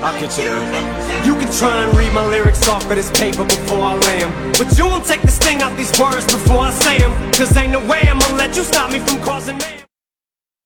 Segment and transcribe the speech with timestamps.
[0.00, 0.44] i can see
[1.26, 4.30] you can try and read my lyrics off of this paper before I lay them
[4.58, 7.72] But you won't take the sting out these words before I say them Cause ain't
[7.72, 9.84] no way I'm gonna let you stop me from causing mayhem.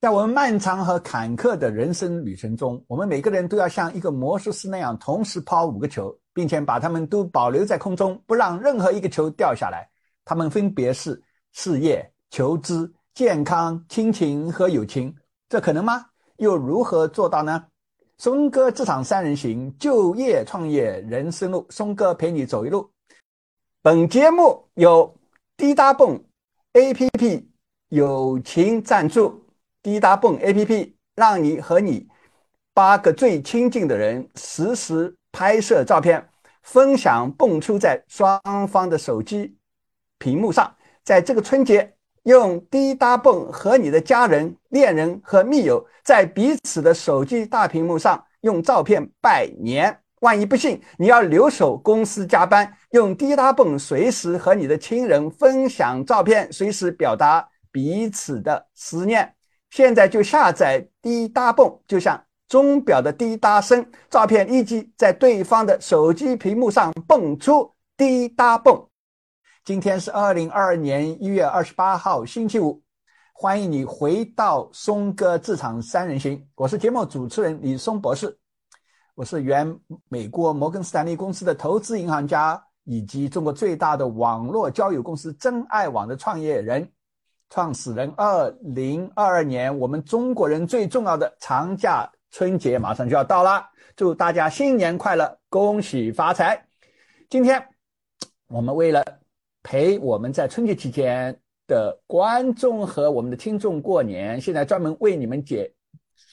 [0.00, 9.88] 在我们漫长和坎坷的人生旅程中，我们每个人都要像一个魔术师那样，同时抛五个球，并且把它们都保留在空中，不让任何一个球掉下来。
[10.24, 11.22] 它们分别是
[11.53, 15.14] 事业、求知、健康、亲情和友情。
[15.49, 16.05] 这可能吗？
[16.38, 17.62] 又如何做到呢？
[18.23, 22.89] 松哥职场三人行，就业创业人生路，松哥陪你走一路。
[23.83, 25.13] 本节目由
[25.57, 26.23] 滴答蹦
[26.73, 27.45] APP
[27.89, 29.45] 友情赞助。
[29.83, 32.07] 滴答蹦 APP 让你和你
[32.73, 36.25] 八个最亲近的人实时拍摄照片，
[36.63, 39.57] 分享蹦出在双方的手机
[40.19, 40.73] 屏幕上。
[41.02, 41.93] 在这个春节，
[42.25, 49.99] 用滴答蹦和你的家人、恋人和密友在彼此的手机大屏幕上用照片拜年。
[50.21, 59.35] 万一不幸你要留守公司加班，用滴答蹦随时和你的亲人分享照片，随时表达彼此的思念。
[59.71, 67.72] 现在就下载滴答蹦，就像钟表的滴答声，照片立即在对方的手机屏幕上蹦出。
[67.96, 68.86] 滴答蹦，
[69.64, 72.82] 今天是二零二二年一月二十八号，星期五，
[73.32, 78.36] 欢迎你回到松哥职场三人行，我是节目主持人李松博士，
[79.14, 86.90] 我是原美国摩根斯坦利公司的投资银行家，以及中国最大的网络交友公司真爱网的创业人。
[87.48, 96.66] 创始人，二零二二年，我们中国人最重要的长假春节马上就要到了，祝大家新年快乐，恭喜发财！
[97.30, 97.64] 今天
[98.48, 99.05] 我们为了
[99.62, 105.72] 陪我们在春节期间的观众和我们的听众过年，现在专门为你们解，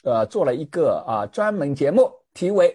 [0.02, 2.68] 呃，做了一个啊专门节目，题为《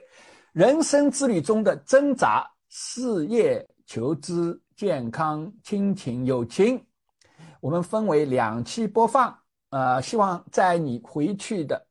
[0.53, 6.79] 人生之旅中的挣扎：事业、求知、健康、亲情、友情》。
[7.59, 9.37] 我们分为两期播放，
[9.71, 11.85] 呃，希望在你回去的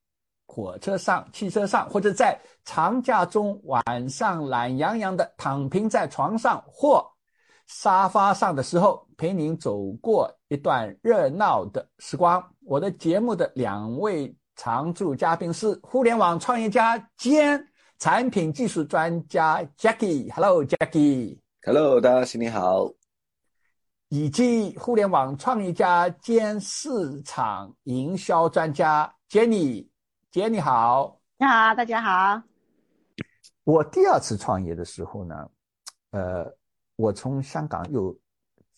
[0.46, 7.04] 火车上、汽车上，或者在长假中晚上懒洋洋的躺平在床上或
[7.66, 12.42] 沙发上的时候，陪您走过一段热闹的时光。
[12.60, 17.66] 我的节目的两位常驻嘉宾是互联网创业家兼
[17.98, 20.32] 产品技术专家 Jackie。
[20.32, 21.38] Hello，Jackie。
[21.62, 22.91] Hello，大家新年好。
[24.08, 32.42] 以及互联网创业家兼市场营销专家 Jenny，Jenny 好，你好，大家好。
[33.64, 35.50] 我第二次创业的时候呢，
[36.10, 36.54] 呃，
[36.97, 38.16] 我从香港又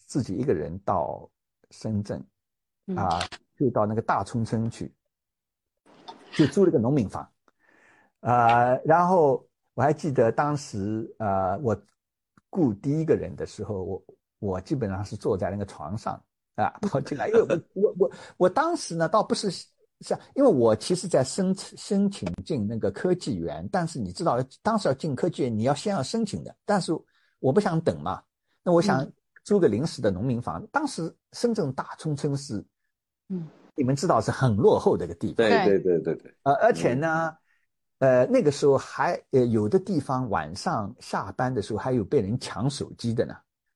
[0.07, 1.29] 自己一个人到
[1.71, 2.25] 深圳，
[2.97, 3.21] 啊，
[3.57, 4.93] 就到那个大冲村去，
[6.33, 7.29] 就租了个农民房，
[8.21, 11.77] 啊，然后我还记得当时啊，我
[12.51, 14.05] 雇第一个人的时候，我。
[14.39, 16.23] 我基本上是坐在那个床上
[16.57, 19.51] 啊跑进来，因为我我我我当时呢倒不是
[20.01, 26.93] 像，因为我其实在申请申请进那个科技园，但是你知道当时要进科技园，你要先要申请的，但是
[27.39, 28.23] 我不想等嘛，
[28.63, 29.07] 那我想
[29.45, 30.67] 租个临时的农民房。
[30.73, 32.65] 当时深圳大冲村是，
[33.29, 37.37] 嗯，你们知道是很落后的一个地方，对对对对对，呃，而且呢，
[37.99, 43.35] 呃，那个时候还呃有的地方晚上下班的时候还有被人抢手机的呢。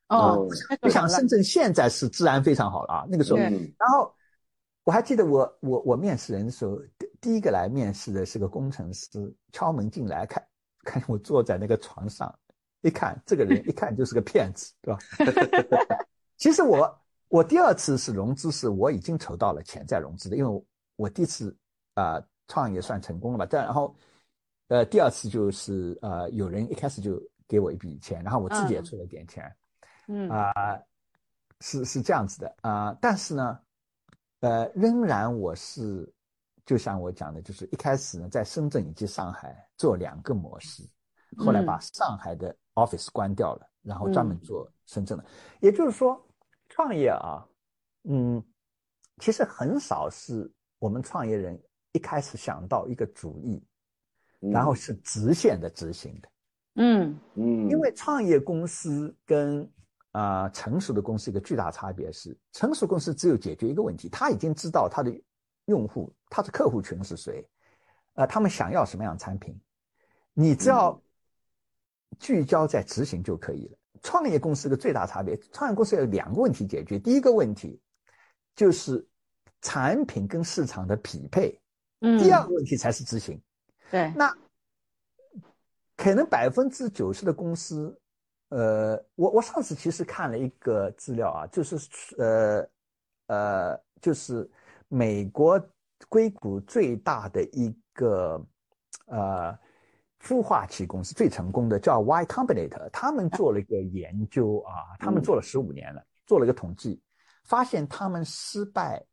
[0.09, 0.45] 哦，
[0.81, 3.07] 不像深圳现在是治安非常好了啊。
[3.09, 4.13] 那个时候，然后
[4.83, 6.77] 我还记得我我我面试人的时候，
[7.21, 10.45] 第一个来面试的是个工程师，敲门进来看，
[10.83, 12.35] 看我坐在那个床上，
[12.83, 15.01] 一看这个人一看就是个骗子，对吧？
[16.37, 16.99] 其实我
[17.29, 20.65] 我第二次是融资，是我已经筹到了钱再融资的，因为
[20.97, 21.57] 我第一次
[21.95, 23.47] 啊创业算成功了吧？
[23.49, 23.95] 但然后
[24.69, 29.45] 呃第二次就是呃有人一开始就给我一笔钱，然后我自己也出了点钱。
[30.09, 30.53] 嗯啊，
[31.61, 33.61] 是是这样子的啊，但是呢，
[34.41, 36.13] 呃，仍然我是，
[36.67, 40.83] 就像我讲的，就是一开始呢，在深圳以及上海做两个模式，
[41.37, 45.25] 后来把上海的 office 关掉了，然后专门做深圳的。
[45.61, 46.21] 也就是说，
[46.69, 47.47] 创业啊，
[48.05, 48.43] 嗯，
[49.19, 51.61] 其实很少是我们创业人
[51.93, 53.63] 一开始想到一个主意，
[54.39, 56.29] 然后是直线的执行的。
[56.77, 57.19] 嗯。
[57.35, 59.71] 嗯，因为创业公司跟
[60.13, 65.23] 啊，成熟的公司一个巨大差别是，成熟公司只有解决一个问题，他已经知道他的
[65.67, 67.49] 用户，他的客户群是谁，
[68.15, 69.57] 呃，他们想要什么样的产品，
[70.35, 71.01] 你只要
[72.19, 73.77] 聚焦在执行就可以了。
[74.03, 77.79] 创业公司的最大差别，创业公司有两个问题解决，第一个问题
[78.57, 79.07] 就是
[79.61, 81.61] 产品跟市场的匹配，
[82.01, 83.39] 嗯，第二个问题才是执行。
[83.91, 84.35] 对，那
[85.97, 87.95] 可能百分之九十的公司，
[88.49, 91.77] 呃，我我上次其实看了一个资料啊，就是
[92.17, 92.69] 呃
[93.27, 94.51] 呃，就是
[94.89, 95.61] 美国
[96.09, 98.43] 硅谷最大的一个
[99.05, 99.59] 呃
[100.23, 107.01] 孵化器公司最成功的叫 Y Combinator，他们做了一个研究啊，他们做了十五年了，做了一个统计，
[107.45, 109.05] 发现他们失败，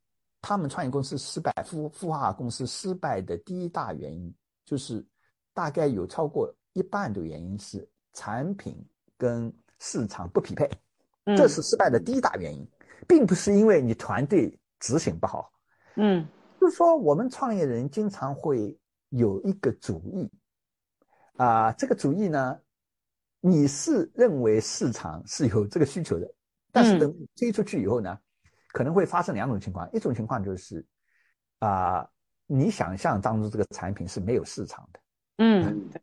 [0.42, 4.34] 他们创业公司失败，孵孵化公司失败的第一大原因
[4.66, 5.06] 就是
[5.54, 6.54] 大概有超过。
[6.74, 8.78] 一半的原因是产品
[9.18, 10.70] 跟市场不匹配，
[11.36, 12.64] 这是失败的第一大原因，
[13.08, 15.52] 并不是因为你团队执行不好。
[15.96, 16.24] 嗯，
[16.62, 18.78] 就是说我们创业人经常会
[19.10, 20.32] 有一个主意，
[21.38, 22.60] 啊，这个主意呢，
[23.40, 26.28] 你是认为市场是有这个需求的，
[26.72, 28.18] 但是等推出去以后呢，
[28.74, 30.86] 可能会发生两种情况，一种情况就是
[31.60, 32.08] 啊，
[32.46, 35.00] 你想象当中这个产品是没有市场的。
[35.38, 35.90] 嗯。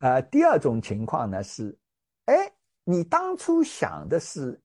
[0.00, 1.74] 呃，第二种情况呢是，
[2.26, 2.52] 哎，
[2.82, 4.60] 你当初想的是，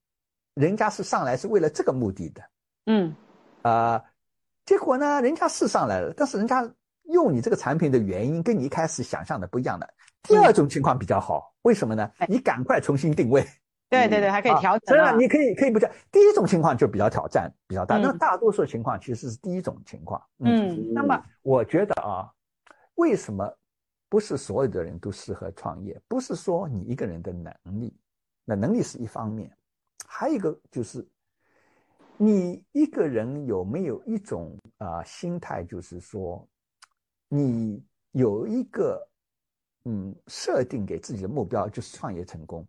[0.53, 2.43] 人家是上来是为了这个目的的，
[2.87, 3.15] 嗯，
[3.61, 4.03] 啊，
[4.65, 6.69] 结果呢，人家是上来了，但是人家
[7.11, 9.87] 用你这个产品的原因跟你一开始想象的不一样的。
[10.23, 12.09] 第二种情况比较好，为什么呢？
[12.27, 13.45] 你赶快重新定位。
[13.89, 14.95] 对对对，还可以调整。
[14.95, 15.89] 真的，你可以可以不讲。
[16.11, 20.21] 第一种情况就比较挑战比较大，那大多数情况其实是第一种情况。
[20.39, 22.29] 嗯，那么我觉得啊，
[22.95, 23.51] 为什么？
[24.11, 27.95] 不是所有的人都适合创业，不是说你一个人的能力，
[28.43, 29.55] 那能力是一方面，
[30.07, 31.07] 还有一个就是
[32.17, 36.43] 你一个人有没有一种啊心态，就是说
[37.29, 37.81] 你
[38.11, 39.07] 有一个
[39.85, 42.67] 嗯设定给自己的目标，就是创业成功，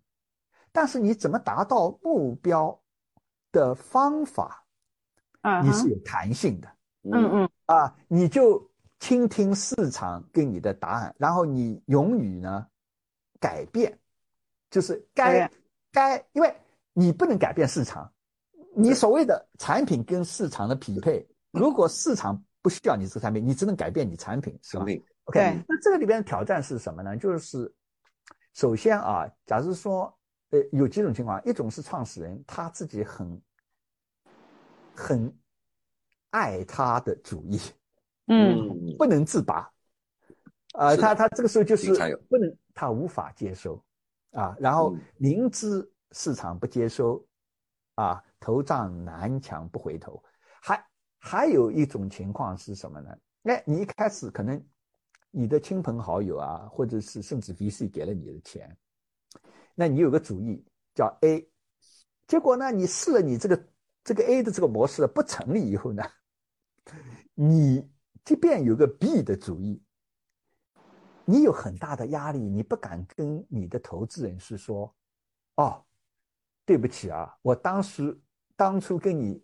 [0.70, 2.80] 但是你怎么达到目标
[3.50, 4.64] 的方法，
[5.40, 6.68] 啊，你是有弹性的，
[7.02, 7.50] 嗯嗯。
[7.66, 8.70] 啊，你就。
[9.02, 12.66] 倾听市场给你的答案，然后你勇于呢
[13.40, 13.98] 改变，
[14.68, 15.50] 就是该
[15.90, 16.54] 该，因为
[16.92, 18.12] 你不能改变市场，
[18.76, 24.84] 你所谓的产品跟市场的匹配，如果市场不需要你这个产品，你只能改变你产品，是吧
[25.24, 27.16] ？OK，那这个里边的挑战是什么呢？
[27.16, 27.72] 就是
[28.54, 30.12] 首先啊，假如说
[30.50, 33.42] 呃有几种情况，一种是创始人他自己很
[34.94, 35.38] 很
[36.30, 37.60] 爱他的主意。
[38.32, 39.68] 嗯，不能自拔，
[40.74, 41.92] 啊，他他这个时候就是
[42.28, 43.82] 不能，他无法接收，
[44.30, 47.26] 啊，然后明知市场不接收，
[47.96, 50.22] 啊，头撞南墙不回头，
[51.20, 53.16] 还有一种情况是什么呢？
[53.44, 54.60] 哎，你一开始可能
[55.30, 58.76] 你的亲朋好友啊，或者是甚至 VC 给了你的钱，
[59.76, 60.64] 那你有个主意
[60.94, 61.48] 叫 A，
[62.26, 63.68] 结果呢，你试了你这个
[64.02, 66.02] 这个 A 的这个模式不成立以后呢，
[67.34, 67.88] 你。
[68.22, 69.82] 即便有个 B 的主意，
[71.24, 74.94] 你有很大的压力，你不敢跟你的投资人是说
[75.56, 75.82] ：“哦，
[76.66, 78.16] 对不起啊，我当时
[78.56, 79.42] 当初跟你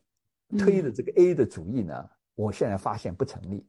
[0.58, 3.66] 推的这个 A 的主意呢，我现在发现不成立。”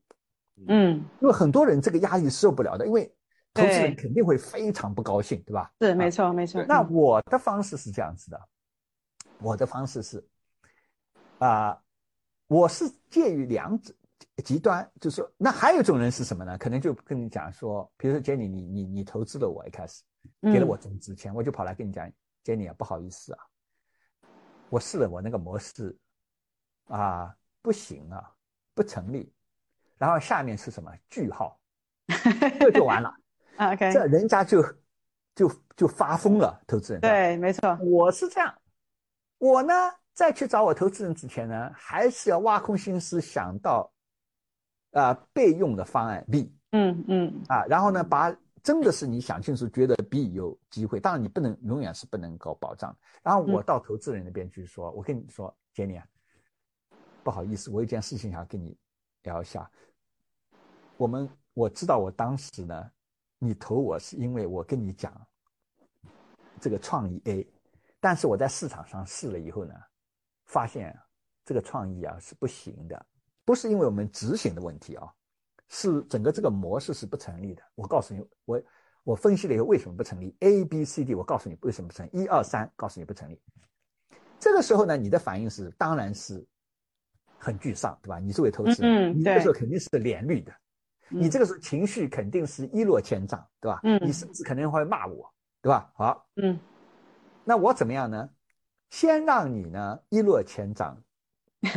[0.67, 3.13] 嗯，因为很多人这个压力受不了的，因为
[3.53, 5.71] 投资人肯定会非常不高兴，对吧？
[5.79, 6.63] 是，没错，没错。
[6.63, 8.41] 那我的方式是这样子的，
[9.39, 10.27] 我的方式是，
[11.37, 11.79] 啊，
[12.47, 13.93] 我是介于两者。
[14.43, 16.57] 极端就是说，那还有一种人是什么呢？
[16.57, 20.03] 可能就跟你讲说，比如说 Jenny，，你你你投资了我一开始，
[20.41, 22.11] 给了我种子钱，我就跑来跟你讲
[22.43, 23.39] ，，Jenny 啊，不好意思啊，
[24.69, 25.95] 我试了我那个模式，
[26.87, 28.31] 啊，不行啊，
[28.73, 29.31] 不成立。
[29.97, 31.59] 然后下面是什么句号，
[32.59, 33.13] 这就完了。
[33.57, 34.63] OK，这人家就
[35.35, 37.01] 就就发疯了，投资人。
[37.01, 38.53] 对，没错，我是这样，
[39.37, 39.73] 我呢
[40.13, 43.91] 在去找我投资人之前呢，还是要挖空心思想到。
[44.91, 52.97] 啊，备用的方案 B，嗯嗯，啊，然后呢，把真的是你想清楚，觉得 B 有机会，当然你不能永远是不能够保障。
[53.21, 56.05] 然后我到投资人那边去说，我跟你说，杰尼啊，
[57.27, 58.73] 不好意思，我有件事情想要跟你
[59.23, 59.69] 聊一下。
[60.95, 62.89] 我们我知道我当时呢，
[63.37, 65.13] 你投我是因为我跟你讲
[66.61, 67.45] 这个创意 A，
[67.99, 69.73] 但是我在市场上试了以后呢，
[70.45, 70.97] 发现
[71.43, 73.05] 这个创意啊是不行的。
[73.43, 75.13] 不是因为我们执行的问题啊，
[75.67, 77.61] 是整个这个模式是不成立的。
[77.75, 78.63] 我告诉你，我
[79.03, 82.09] 我分析了以后为什么不成立？A、B、C、D，我告诉你为什么不成立。
[82.13, 83.37] 一二三，告诉你不成立。
[84.39, 86.47] 这个时候呢，你的反应是当然是
[87.37, 88.19] 很沮丧，对吧？
[88.19, 90.53] 你作为投资人，你这个时候肯定是连绿的，
[91.09, 93.79] 你这个时候情绪肯定是一落千丈，对吧？
[93.83, 95.91] 嗯，你甚至可能会骂我，对吧？
[95.95, 96.59] 好，嗯，
[97.43, 98.29] 那我怎么样呢？
[98.89, 101.01] 先让你呢一落千丈，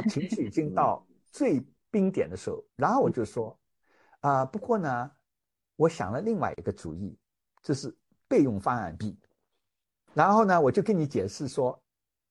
[0.08, 1.06] 情绪已经到。
[1.32, 3.56] 最冰点的时候，然后我就说，
[4.18, 5.10] 啊，不过呢，
[5.76, 7.16] 我想了另外一个主意，
[7.62, 9.16] 这是备用方案 B。
[10.12, 11.80] 然后呢，我就跟你解释说，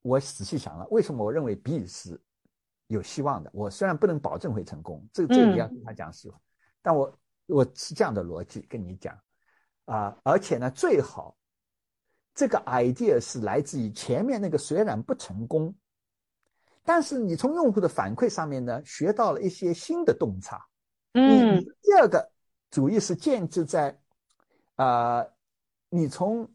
[0.02, 2.20] 我仔细想了，为什么我认为 B 是
[2.90, 3.50] 有希望的。
[3.54, 6.40] 我虽然不能保证会成功，这这个你要跟他讲实话，
[6.82, 9.18] 但我我是这样的逻辑跟你讲
[9.86, 11.36] 啊，而且呢，最好
[12.36, 15.74] 这个 idea 是来自于前面那个虽然不成功，
[16.84, 20.66] 但是你从用户的反馈上面呢，学到了一些新的洞察。
[21.14, 22.32] 嗯第二个
[22.70, 24.00] 主意是建制在
[24.76, 25.26] 啊、
[25.90, 26.50] 你从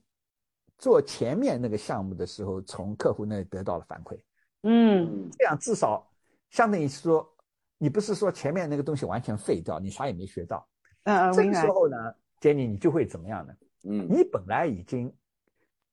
[0.78, 4.18] 做前面那个项目的时候，从客户那里得到了反馈，
[4.62, 6.10] 嗯这样至少
[6.54, 7.28] 相当于是说，
[7.78, 10.64] 你不是说前面那个东西完全废掉，你啥也没学到。
[11.02, 11.44] 嗯，这。
[11.44, 11.96] 个时候呢，
[12.40, 13.52] 杰尼你就会怎么样呢？
[13.86, 15.12] 嗯你本来已经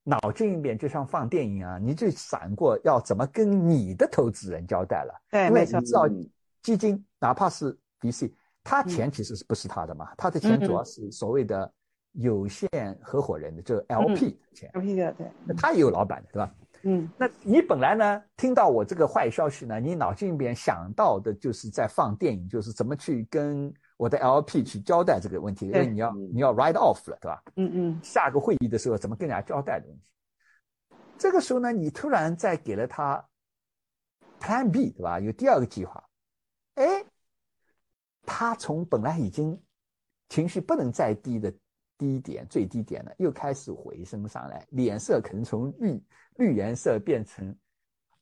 [0.04, 5.20] 脑筋一变，就像放电影啊，你就闪过要怎么跟你的投资人交代了。
[5.32, 5.86] 对，因为没错你。
[5.86, 6.30] 知道嗯
[6.62, 8.32] 基金哪怕是 VC，
[8.64, 10.14] 他钱其实是不是他的嘛？
[10.16, 11.74] 他的钱主要是所谓的
[12.12, 12.70] 有限
[13.02, 16.54] 合伙人的，就是 LP 的钱，LP 的对，那他也有老板的，对吧？
[16.84, 27.44] 嗯那你本来呢，听到我这个坏消息呢，你脑筋里边想到的就是在放电影，就是怎么去跟我的 LP 去交代这个问题，因为你要嗯你要 write off 了，对吧？
[27.56, 30.06] 嗯嗯下个会议的时候怎么跟人家交代的问题。
[31.18, 33.24] 这个时候呢，你突然再给了他
[34.40, 35.20] Plan B，对吧？
[35.20, 36.04] 有第二个计划，
[36.76, 37.06] 哎，
[38.26, 39.62] 他从本来已经
[40.30, 41.54] 情绪不能再低的
[42.02, 46.04] 低点最低点了，又开始回升上来，脸色可能从绿
[46.38, 47.56] 绿颜色变成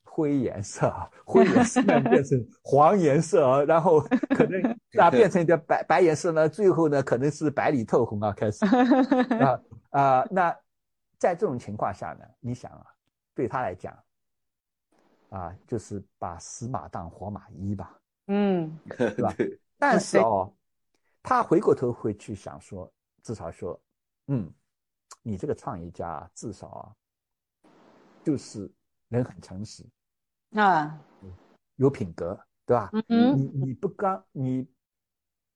[0.04, 4.00] 灰颜色啊， 灰颜色变成 黄颜色啊，然后
[4.36, 4.60] 可能
[5.00, 8.66] 啊变成一个白白颜色呢，最后呢可能是白里透红啊，开始。
[8.66, 10.54] 啊啊、那
[11.18, 12.84] 在这种情况下呢，你想啊，
[13.34, 13.96] 对他来讲
[15.30, 17.98] 啊，就是把死马当活马医吧。
[18.26, 18.78] 嗯。
[18.98, 19.34] 对吧，
[19.78, 20.52] 但是哦，
[21.22, 23.80] 他回过头会去想说，至少说，
[24.26, 24.52] 嗯，
[25.22, 26.92] 你这个创业家至少啊，
[28.24, 28.70] 就是
[29.08, 29.84] 人很诚实，
[30.52, 30.98] 啊。
[31.76, 32.90] 有品格，对吧？
[32.92, 33.04] 嗯？
[33.08, 34.68] 嗯你你不刚你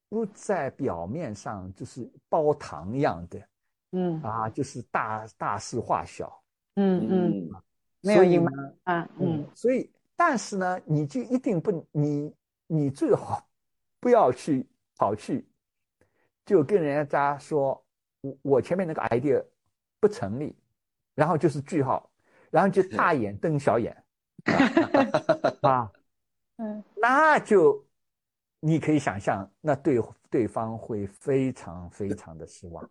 [0.09, 3.47] 不在表面上就是包糖一样的
[3.91, 4.21] 嗯。
[4.23, 6.43] 啊，就是大大事化小，
[6.75, 7.61] 嗯嗯，嗯。
[8.01, 12.33] 没有隐瞒啊嗯所以但是呢，你就一定不你
[12.67, 13.47] 你最好
[13.99, 15.47] 不要去跑去
[16.45, 17.83] 就跟人家说，
[18.21, 19.43] 我我前面那个 idea
[19.99, 20.55] 不成立，
[21.15, 22.11] 然后就是句号，
[22.51, 23.95] 然后就大眼瞪小眼
[25.61, 25.91] 啊，
[26.57, 26.83] 嗯。
[26.95, 27.83] 那就
[28.59, 29.99] 你可以想象，那对
[30.29, 32.87] 对方会非常非常的失望。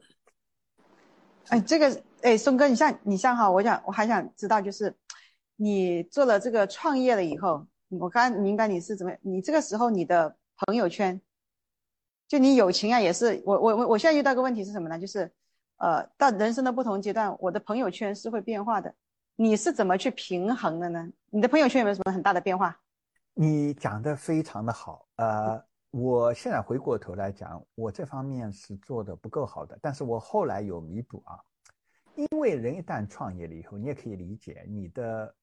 [1.48, 4.94] 哎，这个哎，松哥，你像你像哈，我想我还想知道，就是
[5.56, 11.20] 你做了这个创业了以后，我刚刚明白你是怎么，你这个时候你的朋友圈，
[12.26, 14.98] 就你友情啊，也是我我我我现在遇到个问题是什么呢？
[14.98, 15.30] 就是
[15.76, 18.94] 呃，到人生的不同阶段，我的朋友圈是会变化的，
[19.36, 21.08] 你是怎么去平衡的呢？
[21.30, 22.80] 你的朋友圈有没有什么很大的变化？
[23.34, 31.38] 你讲的非常的好，呃，我现在回过头来讲，我这方面是做的不够好的，但是我后来有弥补啊，
[32.14, 35.34] 因为人一旦创业了以后，你也可以理解你的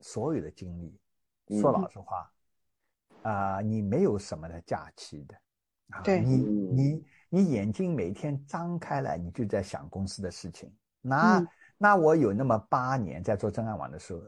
[0.00, 0.98] 所有的经历，
[1.60, 2.32] 说嗯老实话，
[3.22, 5.34] 啊、你没有什么的假期的，
[5.90, 6.20] 啊，对。
[6.20, 6.76] 你嗯。
[6.76, 11.48] 你你眼睛每天张开来，你就在想公司的事情，那、嗯。
[11.76, 14.22] 那我有那么八年在做真爱网的时候，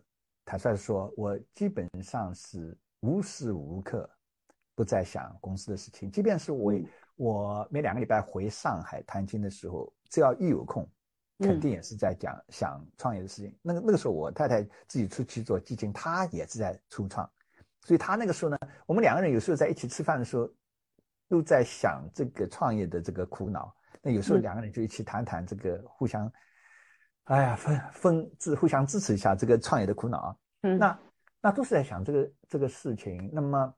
[0.45, 4.09] 坦率说，我基本上是无时无刻
[4.75, 6.11] 不在想公司的事情。
[6.11, 6.87] 即便是我、嗯。
[7.17, 10.88] 我每两个礼拜回上海探亲的时候，只要一有空，
[11.38, 13.55] 肯定也是在讲、想创业的事情。
[13.61, 17.31] 那个那个时候，我太太自己出去做基金，她也是在初创，
[17.83, 20.49] 所以她那个时候呢，我们两个人有时候在一起吃饭的时候，
[21.30, 23.72] 都在想这个创业的这个苦恼。
[24.02, 26.30] 那有时候嗯两个人就一起谈谈这个互相，
[27.25, 30.37] 哎呀，分分支互相支持一下这个创业的苦恼啊。
[30.62, 30.99] 嗯那
[31.40, 33.30] 那都是在想这个这个事情。
[33.32, 33.72] 那么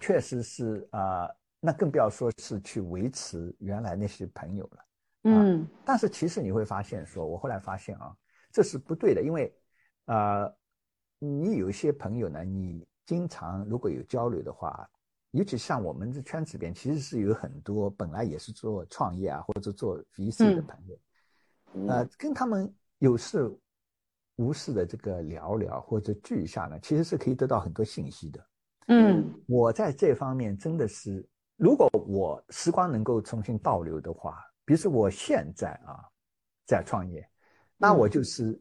[0.00, 4.84] 确实是啊、那更不要说是去维持原来那些朋友了。
[5.22, 8.12] 嗯但是其实你会发现说，我后来发现啊，
[8.50, 9.54] 这是不对的，因为
[10.06, 10.52] 呃，
[11.20, 14.88] 你有一些朋友呢，你经常如果有交流的话，
[15.34, 20.98] 尤其像我们这圈子里边，其实是有很多本来也是做创业啊或者做 VC 的嗯朋友，
[21.74, 23.52] 嗯呃，跟他们有事
[24.36, 28.46] 无事的这个聊聊或者聚一下呢，其实是可以得到很多信息的。
[28.86, 35.98] 嗯我在这方面真的是，如果我时光能够重新倒流的话，比如说我现在啊
[36.64, 37.28] 在创业，
[37.76, 38.56] 那我就是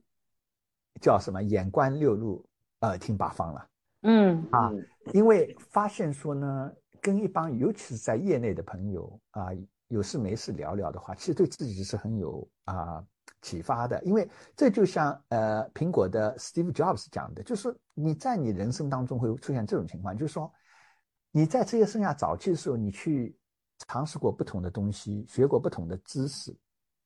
[0.99, 2.43] 叫什么眼观六路，
[2.79, 3.69] 耳听八方了。
[4.03, 9.47] 嗯啊嗯因为发现说呢，跟一帮尤其是在业内的朋友啊，
[9.89, 13.03] 有事没事聊聊的话，其实对自己是很有啊、
[13.41, 14.01] 启发的。
[14.03, 20.51] 因为这就像呃苹果的 Steve Jobs 讲的，就是你在你人生当中会出现这种情况，就是说
[21.31, 23.35] 你在职业生涯早期的时候，你去
[23.87, 26.55] 尝试过不同的东西，学过不同的知识，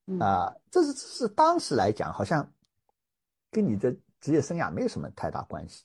[0.06, 2.48] 嗯啊、这是这是当时来讲好像
[3.50, 3.90] 跟你的
[4.20, 5.84] 职业生涯没有什么太大关系。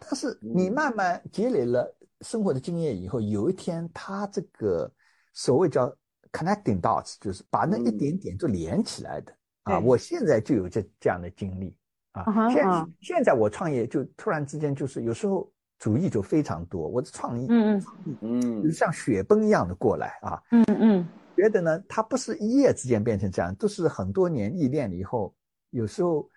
[0.00, 4.90] 但是你慢慢积累了生活的经验以后，有一天他这个
[5.32, 5.94] 所谓叫
[6.32, 9.78] connecting dots，就是把那一点点都连起来的、啊。
[9.78, 11.76] 我现在就有这这样的经历
[12.12, 12.24] 啊。
[12.50, 12.64] 现
[13.00, 17.84] 现在我创业就突然之间就是有时候主意就非常多，我的创意嗯
[18.20, 20.42] 嗯就像雪崩一样的过来啊。
[20.50, 25.32] 嗯嗯觉得呢，它不是一夜之间变成这样，都是很多年历练了以后，
[25.70, 26.28] 有时候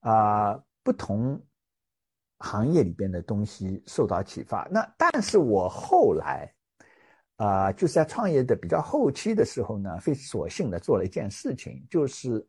[0.00, 1.42] 啊、不同
[2.40, 4.68] 行业里边的东西受到启发。
[4.70, 6.52] 那但是我后来
[7.36, 12.46] 啊、就是在创业的比较后期的时候呢，非索性的做了一件事情，就是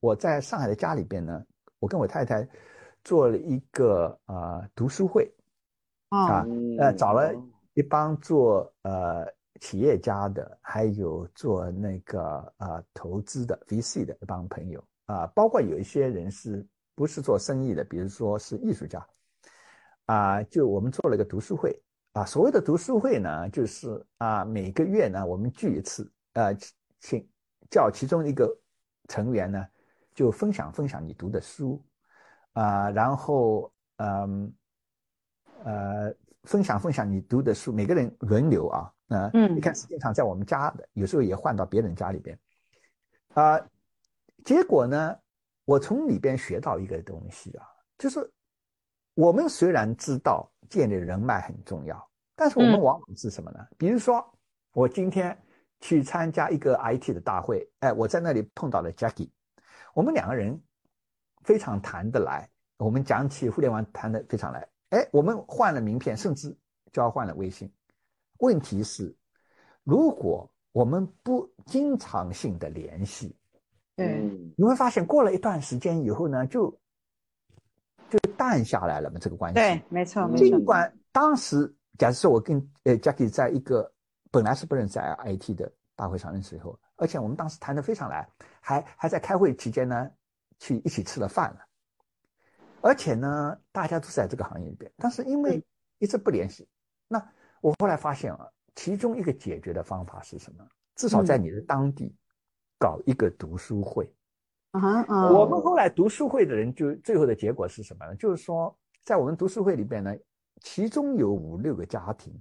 [0.00, 1.44] 我在上海的家里边呢，
[1.80, 2.48] 我跟我太太
[3.04, 5.30] 做了一个啊、读书会，
[6.08, 6.46] 啊哦
[6.78, 7.30] 呃，找了
[7.74, 9.26] 一帮做呃
[9.60, 14.82] 企业家的，还有做那个呃投资的 VC 的一帮朋友。
[15.04, 19.06] 啊、包括有一些人是不是做生意的，比如说是艺术家
[20.06, 21.80] 啊、就我们做了一个读书会
[22.12, 22.24] 啊。
[22.24, 26.54] 所谓的读书会呢，就是啊每个月呢我们聚一次，呃，
[27.00, 27.28] 请
[27.70, 28.52] 叫其中一个
[29.08, 29.66] 成员呢
[30.14, 31.82] 就分享分享你读的书
[32.52, 34.52] 啊、然后嗯。
[35.64, 38.92] 呃，分享分享你读的书，每个人轮流啊。
[39.10, 42.36] 呃、嗯一开始经常在我们家的，有时候也换到别人家里边。
[43.34, 43.60] 啊、
[44.44, 45.16] 结果呢，
[45.64, 47.64] 我从里边学到一个东西啊，
[47.96, 48.28] 就是
[49.14, 53.66] 我们虽然知道建立人脉很重要，但是我们嗯往往是什么呢？
[53.76, 54.24] 比如说，
[54.72, 55.36] 我今天
[55.80, 59.28] 去参加一个 IT 的大会，哎，我在那里碰到了 Jackie，
[59.94, 60.58] 我们两个人
[61.42, 62.48] 非常谈得来，
[62.78, 64.66] 我们讲起互联网谈得非常来。
[64.90, 66.56] 哎，我们换了名片，甚至
[66.92, 67.70] 交换了微信。
[68.38, 69.14] 问题是，
[69.84, 73.36] 如果我们不经常性的联系，
[73.98, 76.74] 嗯你会发现过了一段时间以后呢，就
[78.18, 79.54] 就淡下来了嘛，这个关系。
[79.54, 83.90] 对，没错没错尽，管当时，假设我跟呃 Jackie 在一个
[84.30, 88.28] 本来是不认识在 IT 的大会上认识以后，而且我们当时谈得非常来，
[88.60, 90.10] 还还在开会期间呢，
[90.58, 91.60] 去一起吃了饭了。
[92.80, 95.64] 而且呢，大家都在这个行业里边，但是因为
[95.98, 96.68] 一直不联系，
[97.08, 97.24] 那
[97.60, 100.66] 我后来发现啊，其中一个解决的方法是什么？
[100.96, 102.14] 至少在你的当地
[102.78, 104.12] 搞一个读书会。
[104.72, 108.14] 啊哈啊，我们后来读书会的人就最后的结果是什么呢？
[108.16, 110.14] 就是说，在我们读书会里边呢，
[110.60, 112.32] 其中有五六个家庭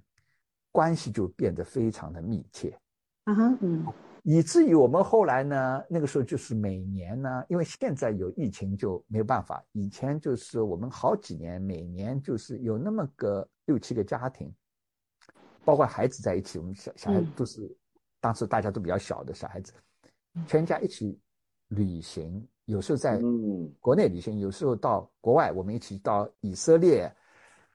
[0.71, 2.77] 关系就变得非常的密切，
[3.25, 3.85] 啊哈嗯。
[4.23, 14.53] 以至于我们后来呢，那个时候就是每年呢，因为现在有疫情就没有办法，以前就是我们好几年每年就是有那么个六七个家庭，
[15.65, 17.31] 包括孩子在一起，我们小小孩嗯。
[17.35, 17.75] 都是、
[18.19, 19.73] 当时大家都比较小的小孩子，
[20.45, 21.19] 全家一起
[21.71, 23.73] 旅行，有时候在嗯。
[23.79, 27.11] 国内旅行，有时候到国外，我们一起到以色列，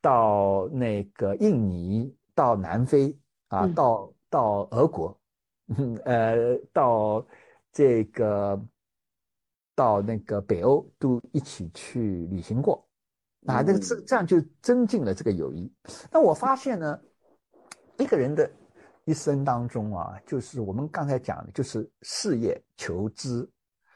[0.00, 3.16] 到那个印尼，到南非
[3.48, 3.74] 啊，嗯。
[3.74, 5.18] 到到俄国，
[5.76, 7.26] 嗯呃，到
[7.72, 8.60] 这个
[9.74, 12.86] 到那个北欧都一起去旅行过，
[13.46, 15.72] 啊，那个这这样就增进了这个友谊。
[16.10, 17.00] 那我发现呢，
[17.98, 18.50] 一个人的
[19.04, 23.48] 一生当中啊，就是我们刚才讲的，就是事业、求知，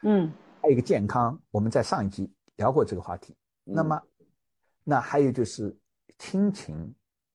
[0.03, 3.35] 嗯还有一个健康，我们在上一集聊过这个话题。
[3.63, 4.01] 那么，
[4.83, 5.75] 那还有就是
[6.17, 6.93] 亲情，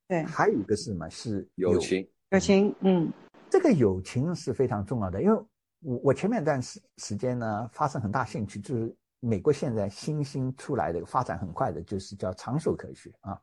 [0.09, 1.09] 对，还有一个是什么？
[1.09, 1.79] 是友。
[1.79, 3.13] 情，友情嗯
[3.49, 5.45] 这个友情是非常重要的，因为
[5.81, 13.41] 我我前面一段时时间呢，发生很大兴趣，就是美国现在新兴出来的发展很快的，就是叫长寿科学啊。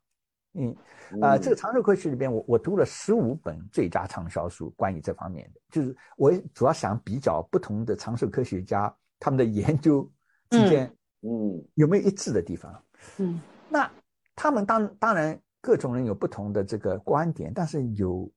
[0.56, 0.76] 嗯，
[1.22, 10.12] 呃，这个长寿科学里边，我我读了十五本最佳畅销书，关于这方面的，就是我主要想比较不同的长寿科学家他们的研究
[10.50, 12.84] 之间嗯有没有一致的地方。
[13.20, 13.90] 嗯那
[14.36, 18.30] 他们当当然各种人有不同的这个观点，但是有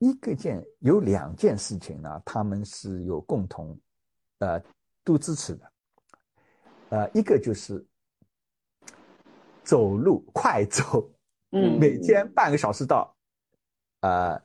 [0.00, 3.78] 一个件有两件事情呢，他们是有共同，
[4.40, 4.60] 呃，
[5.04, 5.72] 都支持的。
[6.88, 7.86] 呃，一个就是
[9.62, 11.08] 走路快走，
[11.52, 13.16] 嗯每天半个小时到，
[14.00, 14.36] 呃，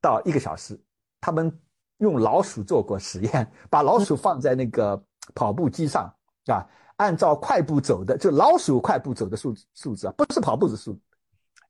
[0.00, 0.80] 到一个小时。
[1.20, 1.52] 他们
[1.98, 5.04] 用老鼠做过实验，把老鼠放在那个
[5.34, 6.12] 跑步机上，
[6.46, 10.98] 啊，按照快步走的，就老鼠快步走的数数字啊，不是跑步的数。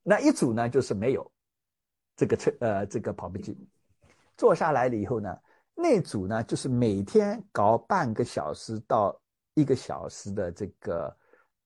[0.03, 1.31] 那一组呢，就是没有
[2.15, 3.57] 这个车呃这个跑步机，
[4.35, 5.37] 坐下来了以后呢，
[5.75, 9.15] 那组呢，就是每天搞半个小时到
[9.53, 11.15] 一个小时的这个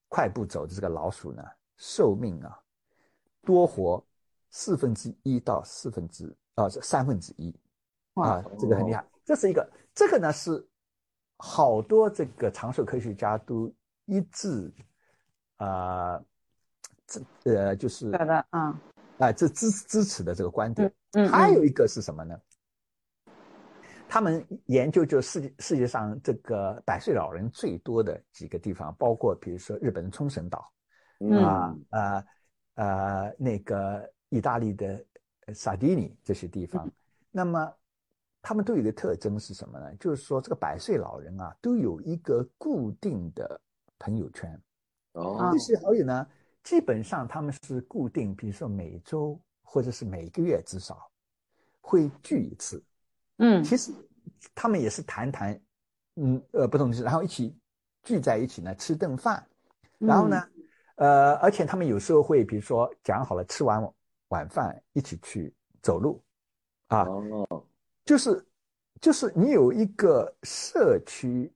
[0.10, 1.44] 快步走的这个老鼠呢，
[1.78, 2.60] 寿命啊
[3.44, 4.06] 多活
[4.50, 7.56] 四分之一到四分之啊三分之一
[8.16, 9.06] 啊，这个很厉害。
[9.24, 10.66] 这是一个，这个呢是
[11.48, 13.72] 好多这个长寿科学家都
[14.06, 14.74] 一致
[15.58, 16.20] 啊，
[17.06, 18.82] 这呃就是对的，啊
[19.20, 20.92] 啊，这支支持的这个观点。
[21.12, 22.36] 嗯，还有一个是什么呢？
[24.10, 30.72] 他们研究就世界世界上这个百岁老人最多的几个地方，包括比如说日本的冲绳岛，
[31.32, 32.26] 啊啊
[32.74, 35.06] 呃那个意大利的
[35.54, 36.92] 萨迪尼这些地方。
[37.30, 37.72] 那么
[38.46, 39.92] 他们都有一个特征是什么呢？
[39.96, 43.60] 就是说这个百岁老人啊，都有一个固定的
[43.98, 44.62] 朋友圈。
[45.14, 46.28] 哦这些好友呢，
[46.64, 51.10] 基本上他们是固定，比如说每周或者是每个月至少
[51.82, 52.84] 会聚一次。
[53.38, 53.92] 嗯其实
[54.54, 55.60] 他们也是谈谈，
[56.18, 57.58] 嗯呃不同的事，然后一起
[58.04, 59.44] 聚在一起呢吃顿饭，
[59.98, 60.48] 然后呢，
[60.98, 63.92] 呃，而且他们有时候会比如说讲好了吃完
[64.28, 66.24] 晚饭一起去走路，
[66.90, 67.66] 啊，哦，
[68.06, 68.48] 就是
[69.02, 71.52] 就是你有一个社区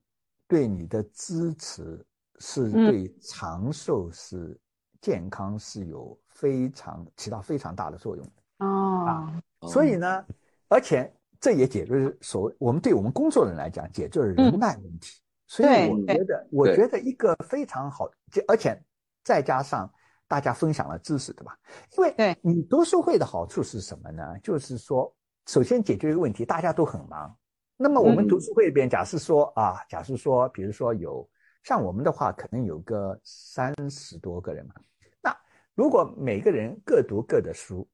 [0.46, 2.04] 对你的支持，
[2.38, 4.58] 是对长寿是
[5.00, 8.66] 健康是有非常起到非常大的作用的。
[8.66, 10.26] 啊，所以呢，
[10.68, 11.10] 而且
[11.40, 15.20] 这也解决了所谓我们对我们工作人来讲，解决了人脉问题。
[15.46, 18.80] 所以我觉得，我觉得一个非常好，就而且
[19.24, 19.90] 再加上
[20.28, 21.58] 大家分享了知识，对吧？
[21.96, 24.22] 因为对你读书会的好处是什么呢？
[24.42, 25.12] 就是说，
[25.50, 27.36] 首先解决一个问题，大家都很忙。
[27.76, 31.28] 那么我们嗯读书会里边，假设说啊，假设说，比如说有
[31.64, 34.74] 像我们的话，可能有个三十多个人嘛。
[35.20, 35.36] 那
[35.74, 37.84] 如果每个人各读各的书，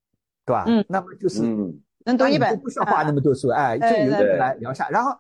[0.44, 0.64] 对吧？
[0.68, 5.18] 嗯那么就是嗯能读一本就不需要花那么多书，哎，就有一个人来聊一下，然后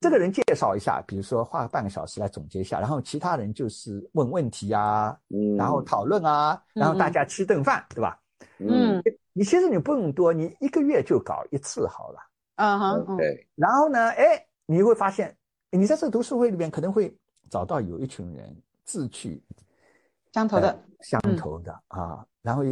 [0.00, 8.18] 这个人介绍一下，比如说花半个小时来总结一下，然后其他人就是问问题啊，嗯，然后讨论啊，然后大家吃顿饭，对吧？
[8.58, 9.02] 嗯。
[9.32, 12.18] 你其实你不用多，你一个月就搞一次好了。
[12.56, 13.16] 嗯哼嗯。
[13.18, 15.36] 对，然后呢，哎，你会发现
[15.70, 17.14] 你在这个读书会里面可能会
[17.50, 19.42] 找到有一群人志趣
[20.32, 22.62] 相投的呃，相投的啊，然后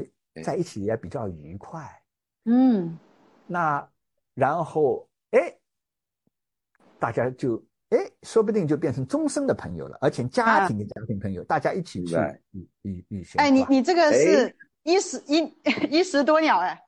[0.42, 1.86] 在一起也比较愉快。
[2.44, 2.98] 嗯。
[3.46, 3.86] 那
[4.32, 5.54] 然后哎，
[6.98, 12.16] 大家就哎，说不定就变成终身的朋友了，而且家庭的家庭朋友，大家一起去
[12.52, 13.38] 旅旅旅行。
[13.38, 15.52] 哎，你你这个是哎一石一
[15.90, 16.80] 一石多鸟哎，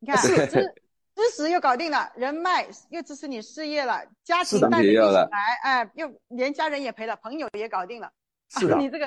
[0.00, 0.74] 你看知
[1.14, 5.28] 知识又搞定了，人脉又支持你事业了，家庭带着一起也来，
[5.62, 8.10] 哎，又连家人也陪了，朋友也搞定了。
[8.48, 9.06] 是的啊， 你这个，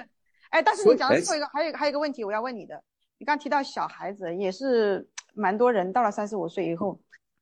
[0.49, 2.81] 哎，但是你讲到哎最后一个，还有还有一个问题我要问你的，
[3.17, 6.99] 你刚提到小孩子也是蛮多人到了三十五岁以后，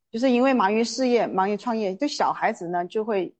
[0.09, 3.35] 就是因为忙于事业、忙于创业，对小孩子呢就会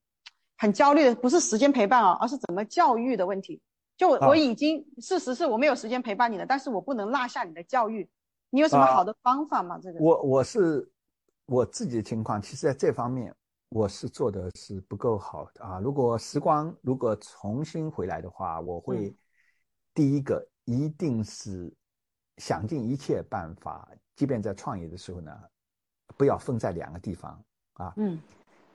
[0.58, 3.62] 很焦虑的，不是时间陪伴啊，而是怎么教育的问题。
[3.96, 8.10] 就我啊我已经事实是我没有时间陪伴你了，但是我不能落下你的教育，
[8.50, 9.80] 你有什么啊好的方法吗？
[9.82, 10.90] 这个我我是
[11.46, 13.34] 我自己的情况，其实在这方面
[13.70, 15.80] 我是做的是不够好的啊。
[15.80, 19.16] 如果时光如果重新回来的话，我会嗯
[19.94, 21.72] 第一个一定是
[22.38, 25.32] 想尽一切办法，即便在创业的时候呢，
[26.18, 27.94] 不要分在两个地方啊。
[27.98, 28.20] 嗯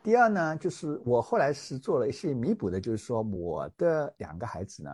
[0.09, 4.91] 第二呢，就是我后来是做了一些弥补的，就是说我的两个孩子呢，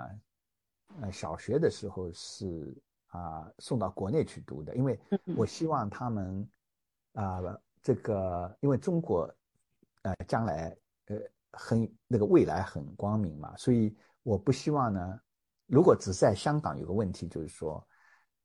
[1.01, 2.77] 呃，小学的时候是
[3.11, 4.99] 啊、送到国内去读的，因为
[5.37, 6.45] 我希望他们
[7.13, 7.39] 啊、
[7.81, 9.33] 这个因为中国
[10.03, 11.17] 呃将来呃
[11.53, 15.21] 很那个未来很光明嘛，所以我不希望呢，
[15.67, 17.87] 如果只在香港有个问题，就是说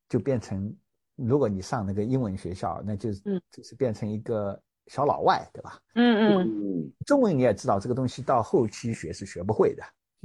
[0.08, 0.72] 就变成
[1.16, 3.42] 如果你上那个英文学校，那就是嗯。
[3.50, 5.80] 就是变成一个小老外，对吧？
[5.94, 9.84] 嗯嗯嗯中文你也知道，这个东西到后期学是学不会的，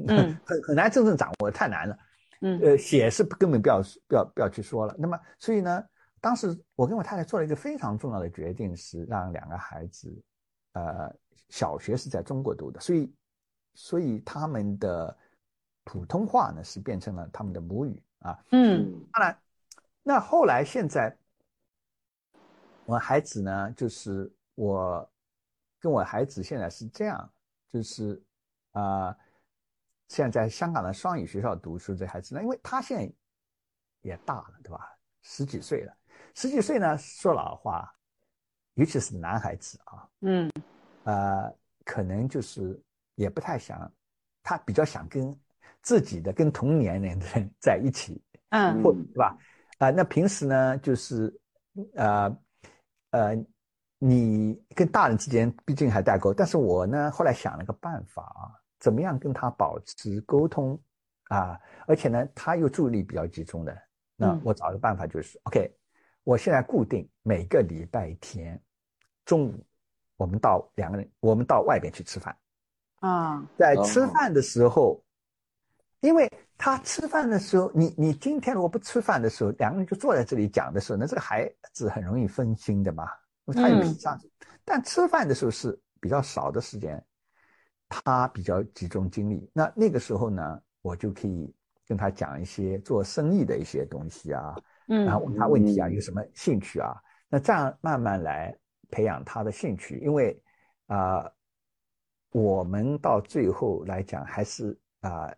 [0.08, 1.96] 嗯 很很难真正掌握，太难了。
[2.40, 4.94] 嗯呃，写是根本不要不要不要去说了。
[4.98, 5.82] 那么，所以呢，
[6.20, 10.14] 当时我跟我太太做了一个非常重要的决定，是让两个孩子，
[10.72, 11.14] 呃，
[11.48, 13.14] 小学是在中国读的，所以，
[13.74, 15.16] 所以他们的
[15.84, 18.38] 普通话呢是变成了他们的母语啊。
[18.50, 19.38] 嗯嗯当然，
[20.02, 21.16] 那后来现在，
[22.84, 25.10] 我孩子呢，就是我
[25.80, 27.32] 跟我孩子现在是这样，
[27.68, 28.22] 就是
[28.72, 29.16] 啊、
[30.08, 33.12] 现在在香港的双语学校读书这孩子呢，因为他现在
[34.02, 34.96] 也大了，对吧？
[35.22, 35.96] 十几岁了，
[36.34, 37.90] 十几岁呢，说老话，
[38.74, 40.50] 尤其是男孩子啊，嗯
[41.04, 42.80] 呃，可能就是
[43.14, 43.90] 也不太想，
[44.42, 45.38] 他比较想跟
[45.82, 49.36] 自己的跟同年龄的人在一起，嗯或对吧？
[49.78, 51.40] 啊、那平时呢，就是
[51.94, 52.38] 呃
[53.10, 53.46] 呃，
[53.98, 60.78] 你跟大人之间毕竟还代沟，但是我呢后来想了个办法啊，怎么样跟他保持沟通
[61.28, 61.58] 啊？
[61.86, 63.76] 而且呢，他又注意力比较集中的，
[64.16, 65.74] 那嗯我找个办法就是、OK，
[66.22, 68.60] 我现在固定每个礼拜天
[69.24, 69.66] 中午，
[70.16, 72.36] 我们到两个人，我们到外边去吃饭。
[73.00, 75.02] 啊，在哦吃饭的时候，
[76.00, 83.08] 因为他吃饭的时候，你你今天如果不吃饭的时候，两个人就坐在这里讲的时候，那这个孩子很容易分心的嘛，
[83.46, 84.30] 因为他有嗯事上去。
[84.64, 87.02] 但吃饭的时候是比较少的时间，
[87.88, 89.50] 他比较集中精力。
[89.52, 91.54] 那那个时候呢，我就可以
[91.86, 94.54] 跟他讲一些做生意的一些东西啊，
[94.88, 96.94] 嗯然后问他问题啊，嗯有什么兴趣啊？
[97.28, 98.56] 那这样慢慢来
[98.90, 100.40] 培养他的兴趣，因为
[100.86, 101.30] 啊、
[102.30, 105.34] 我们到最后来讲还是啊、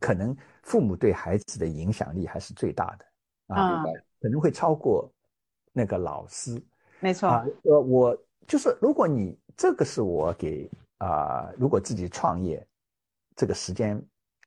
[0.00, 3.06] 可能父母对孩子的影响力还是最大的
[3.54, 3.84] 啊，啊，
[4.20, 5.10] 可能会超过
[5.72, 6.62] 那个老师
[7.04, 7.44] 没错，啊。
[7.64, 12.66] 呃，我就是如果你这个是我给啊、如果自己创业，
[13.36, 14.02] 这个时间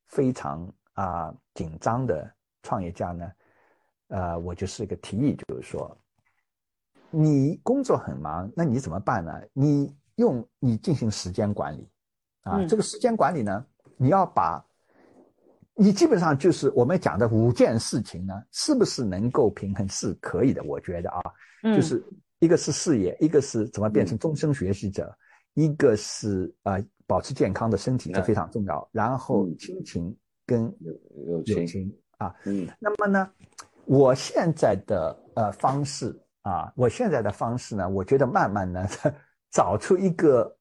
[0.07, 2.27] 非常啊、紧张的
[2.63, 3.31] 创业家呢，
[4.07, 5.95] 呃，我就是一个提议，就是说，
[7.11, 9.39] 你工作很忙，那你怎么办呢？
[9.53, 11.87] 你用你进行时间管理
[12.41, 13.63] 啊，嗯这个时间管理呢，
[13.97, 14.65] 你要把。
[15.79, 19.87] 你基本上就是我们讲的五件事情呢，是不是能够平衡？
[19.87, 21.21] 是可以的，我觉得啊，
[21.61, 22.03] 嗯就是
[22.39, 25.15] 一个是事业，一个是怎么变成终身学习者，
[25.53, 28.87] 一个是呃保持健康的身体，这嗯非常重要。
[28.91, 29.57] 然后嗯。
[29.57, 30.73] 亲情跟
[31.27, 32.67] 友情，啊，嗯。
[32.79, 33.29] 那么呢，
[33.85, 38.87] 我现在的呃方式啊，我现在的方式呢，我觉得慢慢呢
[39.51, 40.55] 找出一个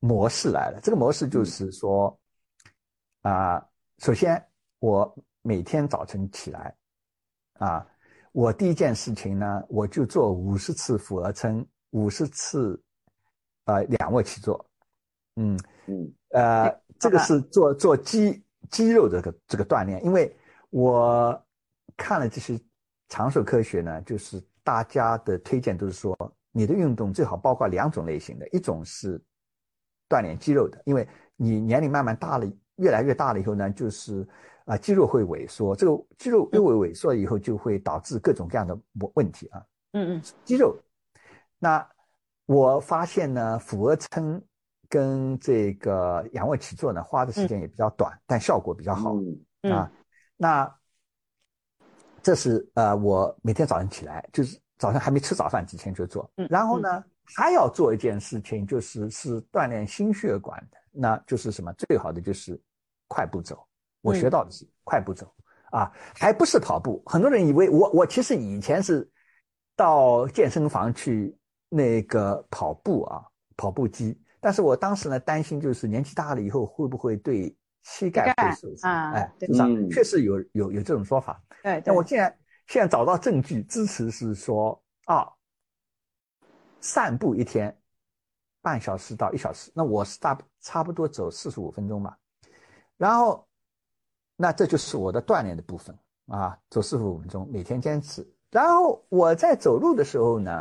[0.00, 0.80] 模式来了。
[0.82, 2.18] 这个模式就是说，
[3.22, 3.66] 啊、
[3.98, 4.42] 首先
[4.78, 5.12] 我
[5.42, 6.74] 每天早晨起来，
[7.54, 7.86] 啊，
[8.36, 12.78] 我第一件事情呢，我就做五十次俯卧撑，五十次
[13.64, 14.62] 呃仰卧起坐，
[15.36, 20.36] 嗯，嗯呃，这个是做做肌肌肉这个这个锻炼，因为
[20.68, 21.42] 我
[21.96, 22.60] 看了这些
[23.08, 26.14] 长寿科学呢，就是大家的推荐都是说，
[26.52, 29.18] 你的运动最好包括两种类型的，一种是
[30.10, 32.46] 锻炼肌肉的，因为你年龄慢慢大了，
[32.76, 34.28] 越来越大了以后呢，就是
[34.66, 39.64] 啊、肌肉会萎缩，这个肌肉又萎萎缩以后，就会导致各种各样的问问题啊。
[39.92, 40.76] 嗯嗯肌肉。
[41.58, 41.88] 那
[42.46, 44.42] 我发现呢，俯卧撑
[44.88, 49.92] 跟这个仰卧起坐呢，花的时间也比较短，但效果比较好、嗯嗯啊。
[50.36, 50.78] 那
[52.22, 56.28] 这是呃，我每天早上起来，就是早上还没吃早饭之前就做。
[56.36, 57.02] 嗯然后呢，
[57.36, 61.72] 还要做一件事情，就是是锻炼心血管的，那就是什么？
[61.74, 62.60] 最好的就是
[63.08, 63.65] 快步走。
[64.06, 65.32] 我学嗯到的是快步走。
[65.70, 67.02] 啊，还不是跑步。
[67.06, 69.06] 很多人以为我我其实以前是
[69.74, 71.36] 到健身房去
[71.68, 73.22] 那个跑步啊，
[73.56, 74.18] 跑步机。
[74.40, 78.90] 但是我当时呢担心，就是年纪大了以后会不会对膝盖会受伤？
[78.90, 81.42] 啊哎，对至少嗯确实有有有这种说法。
[81.62, 82.38] 对对，但我现在
[82.68, 85.28] 现在找到证据支持是说啊，
[86.80, 87.76] 散步一天
[88.62, 92.16] 半小时到一小时，那我是大差不多走四十五分钟吧，
[92.96, 93.45] 然后
[94.36, 95.96] 那这就是我的锻炼的部分
[96.26, 98.26] 啊，走四十五分钟，每天坚持。
[98.50, 100.60] 然后我在走路的时候呢，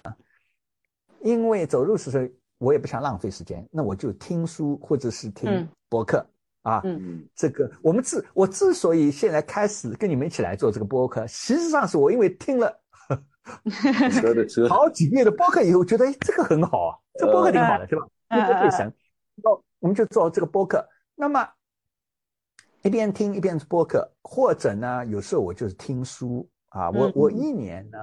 [1.22, 6.26] 因为走路的时候我也不想浪费时间，那我就听书或者是听嗯博客、
[6.64, 12.82] 啊，嗯嗯这个我们之我之所以现在开始跟你们一起来做这个播客，实际上是我因为听了
[14.12, 18.08] 车的车，好几遍的播客以后，觉得哎这个很好啊，这个播客挺好的，对吧？
[18.30, 20.86] 嗯对对神，然后我们就做这个播客。
[21.14, 21.48] 那么
[22.86, 27.98] 一边听一边播客，或者呢，有时候我就是听书啊，我嗯我一年呢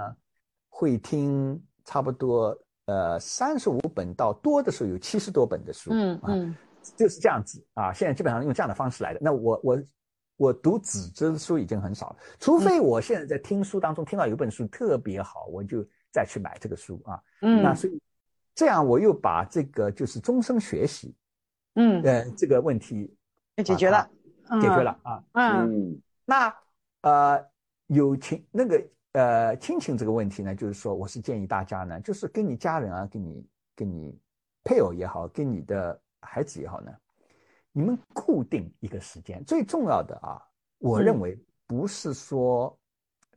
[0.69, 6.57] 会听差不多呃三十五本到多的时候有七十多本的书，啊，嗯嗯
[6.97, 7.93] 就是这样子啊。
[7.93, 9.21] 现在基本上用这样的方式来的。
[9.23, 9.83] 那我我
[10.37, 17.23] 我读纸质书已经很少了，除非我现在在听书当中听到有本书特别好，我就再去买这个书啊。
[17.43, 18.03] 嗯那嗯所以
[18.53, 21.15] 这样我又把这个就是终身学习
[21.77, 23.17] 嗯，呃这个问题
[23.65, 24.11] 解决了，
[24.61, 25.25] 解决了啊。
[25.33, 26.55] 嗯嗯那
[27.03, 27.45] 呃
[27.87, 34.19] 友情那个呃亲情这个问题呢，就是说我是建议大家呢，就是跟你家人啊，跟你跟你
[34.65, 36.93] 配偶也好，跟你的孩子也好呢，
[37.73, 39.45] 你们固定一个时间。
[39.45, 40.41] 最重要的啊，
[40.79, 42.79] 我认为不是说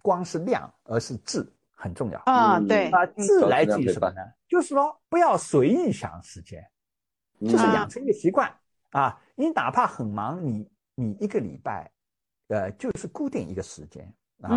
[0.01, 2.19] 光是量，而是质很重要。
[2.25, 4.21] 啊，嗯对，啊，嗯质来自于什么呢？
[4.47, 6.63] 就是说不要随意想时间。
[7.41, 8.49] 就是啊养成一个习惯
[8.91, 9.21] 啊。
[9.35, 10.65] 你哪怕很忙，你
[10.95, 11.91] 你一个礼拜，
[12.47, 14.49] 呃，就是固定一个时间啊。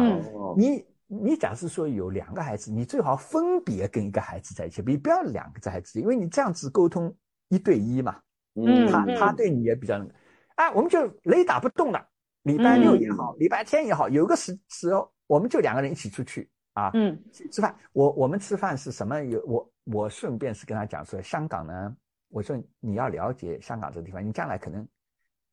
[0.56, 7.14] 你你假设说有两个孩子，你最好分别跟一个孩子在一起，比不要两个孩子，因为你这样子沟通
[7.48, 8.20] 一对一嘛，
[8.54, 10.14] 嗯他他对你也比较那个，
[10.56, 12.08] 啊，我们就雷打不动了。
[12.42, 17.76] 礼拜六也好，礼拜天也好，有个时时候我们就两个人一起出去啊，嗯去吃饭。
[17.92, 19.20] 我我们吃饭是什么？
[19.22, 21.96] 有我我顺便是跟他讲说，香港呢，
[22.28, 24.86] 我说你要了解香港这个地方，你将来可能，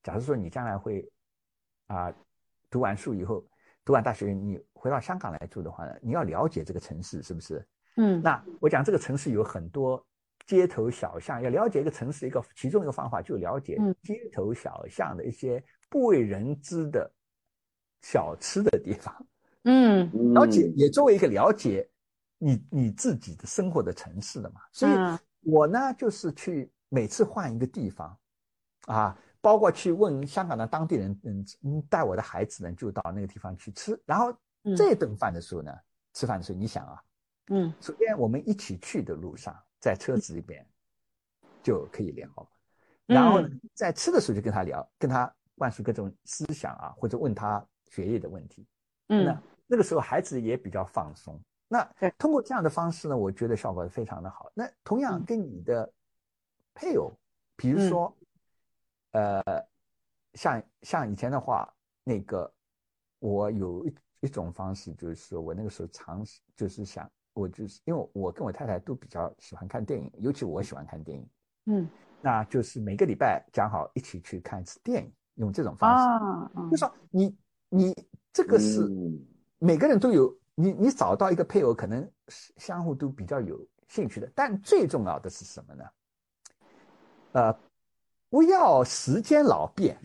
[0.05, 1.11] 假如说你将来会
[1.87, 2.13] 啊
[2.69, 3.43] 读完书以后，
[3.83, 7.67] 读完大学你回到香港来住的话呢，你要了解这个城市是不是？
[7.97, 8.21] 嗯。
[8.21, 10.05] 那我讲这个城市有很多
[10.45, 13.95] 街头小巷，要了解一个城市，一个其中一个方法就了解嗯。
[14.03, 17.11] 街头小巷的一些不为人知的
[18.03, 19.27] 小吃的地方，
[19.63, 20.33] 嗯。
[20.35, 21.89] 了解也作为一个了解
[22.37, 24.61] 你你自己的生活的城市的嘛。
[24.71, 25.17] 所以嗯。
[25.41, 28.15] 我呢就是去每次换一个地方，
[28.85, 35.71] 啊，包括去问香港的当地人，嗯嗯，带我的孩子呢就到那个地方去吃，然后嗯这顿饭的时候呢，
[36.13, 37.03] 吃饭的时候你想啊。
[37.51, 40.67] 嗯首先，我们一起去的路上，在车子里边
[41.62, 42.27] 就可以聊，
[43.05, 48.65] 然后呢，在吃的时候就跟他聊，跟他灌输各种思想啊，或者问他学业的问题。
[49.10, 51.39] 嗯那那个时候孩子也比较放松。
[51.67, 54.51] 那对通过这样的方式呢，我觉得效果非常的好。
[54.55, 55.93] 那同样嗯跟你的
[56.73, 57.15] 配偶，
[57.55, 58.12] 比如说，
[59.15, 59.41] 呃，
[60.34, 61.73] 像像以前的话，
[62.04, 62.54] 那个
[63.19, 71.30] 我有一一种方式，就是说我那个时候尝试，就是想，我就是因为我跟我太太都比较喜欢看电影，尤其我喜欢看电影，
[71.67, 71.89] 嗯
[72.21, 76.69] 那就是每个礼拜讲好一起去看一次电影，用这种方式。
[76.69, 77.38] 就说你
[77.69, 79.25] 你这个是嗯
[79.60, 85.86] 每个人都有，你你找到一个配偶，可能是相互都比较有兴趣的，但最重要的是什么呢？
[87.32, 87.60] 呃，
[88.36, 89.98] 不要时间老变，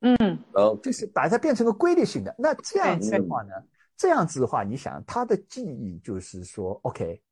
[0.00, 0.16] 嗯。
[0.52, 2.34] 然后就是把它变成个规律性的。
[2.36, 3.52] 那这样子的话呢，
[3.96, 7.22] 这样子的话，你想他的记忆就是说，OK，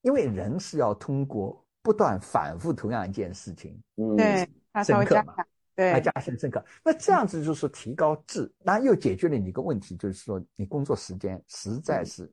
[0.00, 4.16] 因为人是要通过不断反复同样一件事情，嗯。
[4.16, 6.64] 对，他深刻嘛加强来对加深深刻。
[6.82, 12.26] 那这样子就是提高质，那又解决了你一个问题，就是说你工作时间实在是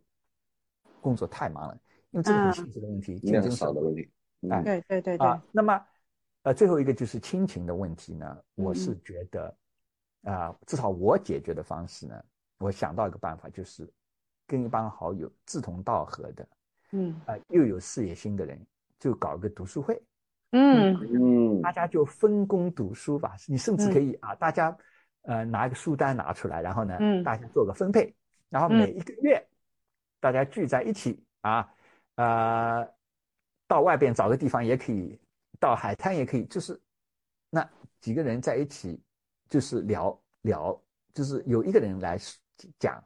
[1.02, 1.78] 工作太忙了，
[2.12, 2.54] 因为这个很嗯。
[2.54, 4.10] 现实的问题，竞量争少的问题，
[4.48, 4.64] 哎嗯。
[4.64, 5.28] 对对对对。
[5.28, 5.44] 啊。
[5.52, 5.86] 那么，
[6.44, 8.76] 呃，最后一个就是亲情的问题呢，我嗯。
[8.76, 9.58] 是觉得，
[10.24, 12.24] 啊、至少我解决的方式呢，
[12.60, 13.90] 我想到一个办法，就是
[14.48, 16.48] 跟一帮好友志同道合的，
[16.92, 17.14] 嗯。
[17.26, 18.60] 啊、又有事业心的人，
[19.00, 20.02] 就搞一个读书会，
[20.52, 20.96] 嗯。
[21.02, 23.36] 嗯大家就分工读书吧。
[23.48, 24.76] 你甚至可以啊，大家
[25.24, 27.22] 呃拿一个书单拿出来，然后呢，嗯。
[27.22, 28.16] 大家做个分配，
[28.48, 28.78] 然后嗯。
[28.78, 29.46] 每一个月
[30.22, 31.70] 大家聚在一起啊，
[32.16, 32.90] 呃，
[33.68, 35.20] 到外边找个地方也可以，
[35.60, 36.80] 到海滩也可以，就是
[37.50, 37.70] 那
[38.00, 39.02] 几个人在一起，
[39.50, 40.82] 就是聊聊，
[41.14, 42.18] 就是有一个人来
[42.80, 43.04] 讲，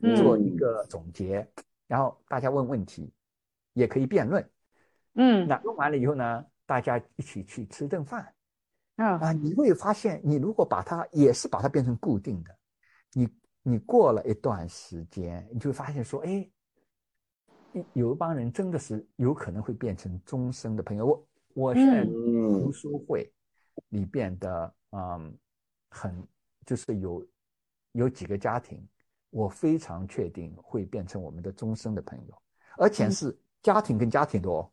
[0.00, 1.46] 嗯做一个总结，
[1.86, 3.12] 然后大家问问题，
[3.72, 4.48] 也可以辩论。
[5.14, 8.32] 嗯那用完了以后呢，大家一起去吃顿饭
[8.96, 12.56] 啊啊，你会发现，你如果把它也是把它变成固定的，
[13.12, 13.28] 你
[13.62, 16.50] 你过了一段时间，你就会发现说，哎，
[17.72, 21.06] 一有一帮人真的是有可能会变成终身的朋友。
[21.06, 22.62] 我我现在嗯。
[22.62, 23.32] 读书会
[23.90, 25.38] 里边的，嗯，
[25.90, 26.26] 很
[26.64, 27.26] 就是有
[27.92, 28.86] 有几个家庭，
[29.30, 32.42] 我非常确定会变成我们的终身的朋友，
[32.76, 34.70] 而且是家庭跟家庭的哦。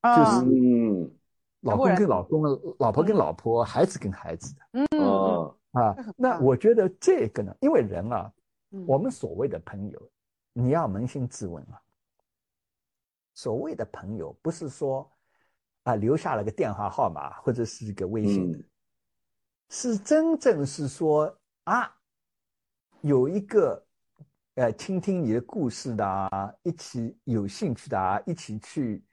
[0.00, 0.16] 啊。
[0.16, 1.10] 就是嗯。
[1.62, 2.42] 老公跟老公，
[2.78, 5.96] 老婆跟老婆，孩子跟孩子的嗯嗯啊。
[6.16, 8.32] 那我觉得这个呢，因为人啊，
[8.70, 8.84] 嗯。
[8.86, 10.10] 我们所谓的朋友，
[10.52, 11.82] 你要扪心自问啊，
[13.34, 15.10] 所谓的朋友不是说
[15.86, 18.64] 啊留下了个电话号码或者是一个微信的，嗯。
[19.70, 21.32] 是真正是说
[21.64, 21.90] 啊，
[23.02, 23.86] 有一个
[24.56, 29.04] 呃倾听你的故事的啊，一起有兴趣的啊，一起去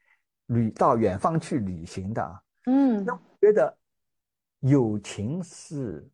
[0.48, 2.42] 旅到远方去旅行的啊。
[2.66, 3.06] 嗯。
[3.06, 3.78] 那我觉得
[4.62, 6.10] 友情是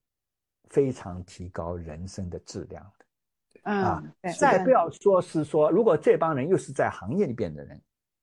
[0.70, 7.82] 非常提高人生的质量的啊嗯，再不要说是说，如果这帮人又是在行业里边的人，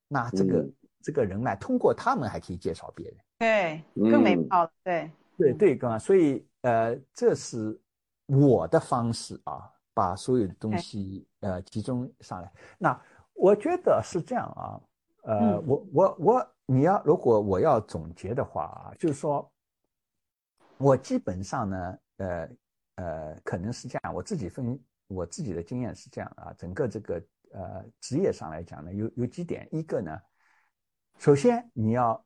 [0.09, 3.17] 那这个、嗯这个人脉通过他们还可以介绍别人。
[3.39, 5.11] 对更美了，对。
[5.39, 7.79] 对嗯对啊，所以呃，这是
[8.25, 12.51] 我的方式啊，把所有的东西呃集中上来。
[12.79, 12.99] 那
[13.35, 14.81] 我觉得是这样啊，
[15.25, 15.65] 呃，嗯。
[15.67, 19.47] 我我我，你要如果我要总结的话啊，就是说，
[20.79, 22.49] 我基本上呢，呃
[22.95, 27.23] 呃，可能是这样，我自己分我自己的经验是这样啊，整个这个
[27.53, 30.19] 呃职业上来讲呢，有有几点，一个呢，
[31.19, 32.25] 首先你要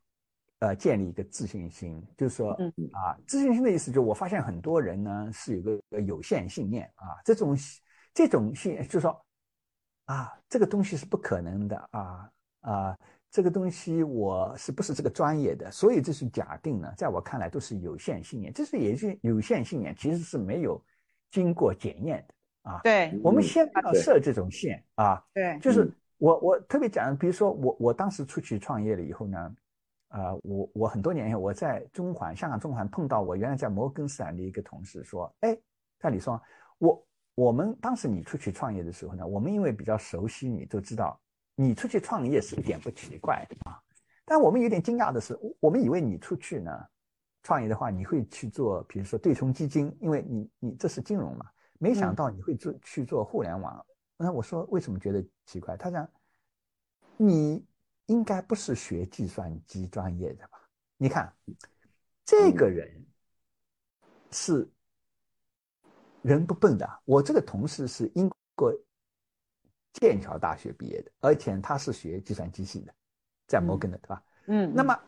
[0.59, 7.57] 呃建立一个自信心，就是说嗯啊，自信心的意思就是我发现很多人呢是有个有限信念啊，这种
[8.13, 9.25] 这种信就是说
[10.07, 12.31] 啊，这个东西是不可能的啊
[12.63, 12.99] 啊，
[13.31, 15.71] 这个东西我是不是这个专业的？
[15.71, 20.83] 所以这是假定呢，在我看来都是有限信念，这是也是有限信念，其实是没有
[21.31, 22.81] 经过检验的啊。
[22.83, 25.91] 对我们先不要设这种线啊，对，就是
[26.21, 29.57] 我我特别讲，比如说我我当时出去创业了以后呢，
[30.09, 35.57] 啊、我我很多年以后我在中环香港中环碰到我原来在摩根斯坦的一个同事说，哎，
[35.99, 36.39] 戴李说，
[36.77, 41.19] 我我们当时你出去创业的时候呢，我们因为比较熟悉你，都知道
[41.55, 43.81] 你出去创业是一点不奇怪的啊，
[44.27, 46.71] 但我们有点惊讶的是，我们以为你出去呢
[47.43, 51.47] 创业的话，你会去做比如说对冲基金，因为你你这是金融嘛，
[51.79, 53.83] 没想到你会做去做互联网。
[54.23, 55.77] 那我说为什么觉得奇怪？
[55.79, 56.07] 他讲
[57.17, 57.65] 你
[58.07, 60.61] 应该不是学计算机专业的吧？
[60.99, 61.33] 你看
[62.27, 63.03] 这个人
[64.31, 64.69] 是
[66.21, 66.87] 人不笨的。
[67.07, 68.71] 我这个同事是英国
[69.95, 72.95] 剑桥大学毕业的，而且他是学计算机系的，
[73.47, 74.23] 在摩根的，对吧？
[74.49, 74.99] 嗯，那么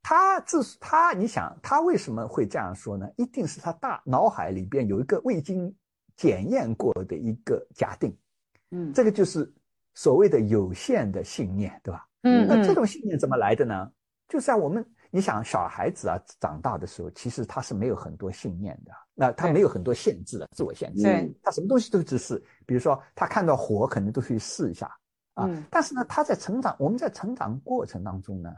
[0.00, 3.10] 他自他，你想他为什么会这样说呢？
[3.16, 5.74] 一定是他大脑海里边有一个未经
[6.14, 8.16] 检验过的一个假定，
[8.74, 9.50] 嗯，这个就是
[9.94, 12.04] 所谓的有限的信念，对吧？
[12.22, 13.88] 嗯那这嗯种信念怎么来的呢？
[14.26, 21.02] 就像我们，你想小孩子啊，长大的时候，其实他是没有很多信念的，那他没有很多限制的，自我限制。
[21.04, 24.90] 对他什么东西都只是，比如说他看到火，可能都去试一下
[25.34, 25.46] 啊。
[25.46, 28.50] 嗯但是呢，他在成长，我们在成长过程当中呢，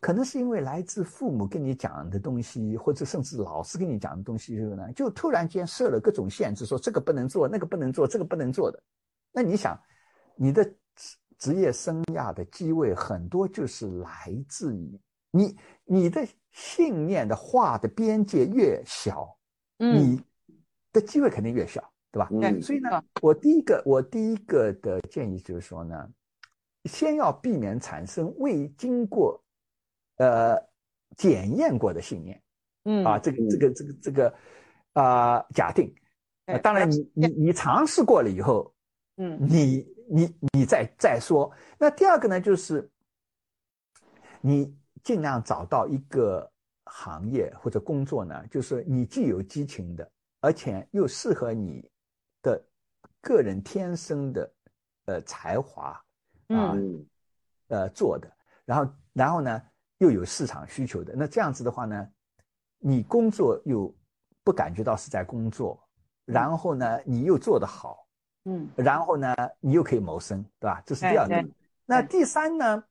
[0.00, 8.80] 可能是因为来自父母跟你讲的东西，或者甚至老师跟你讲的东西之后呢，就突然间设了各种限制，说这个不能做，那个不能做，这个不能做的。
[9.32, 9.80] 那你想，
[10.36, 14.10] 你的职职业生涯的机会很多就是来
[14.48, 15.00] 自于
[15.30, 19.36] 你你的信念的画的边界越小，
[19.78, 20.22] 嗯你
[20.92, 22.28] 的机会肯定越小，对吧？
[22.32, 26.08] 嗯所以呢啊，我第一个我第一个的建议就是说呢，
[26.84, 29.40] 先要避免产生未经过
[30.16, 30.56] 呃
[31.16, 32.42] 检验过的信念
[32.84, 34.34] 嗯啊，这个这个这个这个
[34.92, 35.94] 啊、假定。
[36.64, 38.74] 当然你，你你尝试过了以后，
[39.20, 39.38] 嗯。
[39.38, 41.52] 你你你再再说。
[41.78, 42.90] 那第二个呢，就是
[44.40, 46.50] 你尽量找到一个
[46.86, 50.10] 行业或者工作呢，就是你既有激情的，
[50.40, 51.88] 而且又适合你
[52.42, 52.60] 的
[53.20, 54.52] 个人天生的
[55.04, 55.90] 呃才华
[56.48, 57.06] 啊、嗯。
[57.68, 58.28] 呃做的，
[58.64, 59.62] 然后然后呢
[59.98, 62.08] 又有市场需求的，那这样子的话呢，
[62.80, 63.94] 你工作又
[64.42, 65.80] 不感觉到是在工作，
[66.24, 68.08] 然后呢你又做得好，
[68.44, 70.82] 嗯然后呢，你又可以谋生，对吧？
[70.86, 71.50] 这是第二个对对。
[71.84, 72.84] 那第三呢，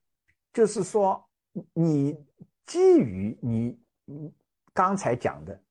[0.53, 1.23] 就是说
[1.73, 2.15] 你
[2.65, 4.31] 基于你你
[4.73, 5.61] 刚才讲的，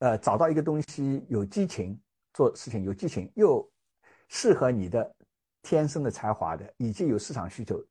[0.00, 1.98] 呃，找到一个东西有激情，
[2.34, 3.66] 做事情有激情，又
[4.28, 5.14] 适合你的
[5.62, 7.82] 天生的才华的，以及有市场需求，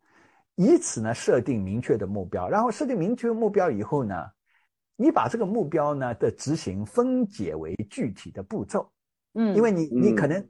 [0.55, 4.15] 以此呢设定明确的目标，然后设定明确目标以后呢，
[4.95, 8.87] 你把这个目标呢的执行分解为具体的步骤。
[9.33, 10.47] 嗯，因为你你嗯可能，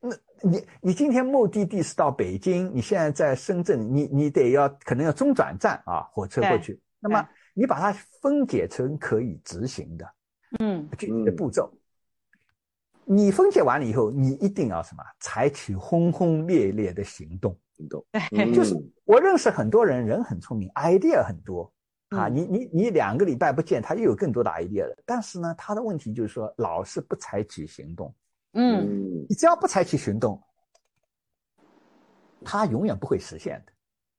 [0.00, 6.80] 那你你今天目的地是到北京，你现在在深圳，你你得要可能要中转站啊，火车过去。
[6.98, 10.06] 那么你把它分解成可以执行的
[10.58, 11.72] 嗯具体的步骤。
[13.04, 15.02] 你分解完了以后，你一定要什么？
[15.20, 17.56] 采取轰轰烈烈的行动。
[17.76, 18.04] 行动？
[18.52, 21.72] 就是嗯我认识很多人，人很聪明，idea 很多
[22.08, 22.26] 啊。
[22.28, 24.96] 嗯你你你两个礼拜不见，他又有更多的 idea 了。
[25.04, 28.12] 但是呢，他的问题就是说，老是不采取行动。
[28.56, 28.82] 嗯。
[28.82, 29.26] 嗯。
[29.28, 30.42] 你只要不采取行动，
[32.44, 33.72] 它永远不会实现的。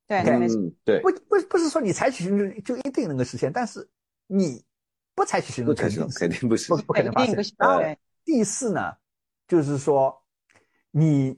[0.07, 3.85] 对，没错，嗯，对，不不不是说你采取行动就一定能够实现，但是
[4.25, 4.63] 你
[5.13, 6.77] 不采取行动不可能，肯定肯定不是不。
[6.83, 8.93] 不可能发生第四呢，
[9.47, 10.17] 就是说
[10.91, 11.37] 你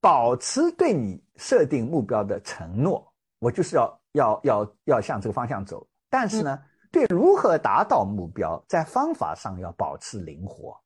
[0.00, 5.86] 保持对你设定目标的承诺，我就是要要要要向这个方向走。
[6.10, 6.58] 但是呢，
[6.90, 10.78] 对如何达到目标，在方法上要保持灵活。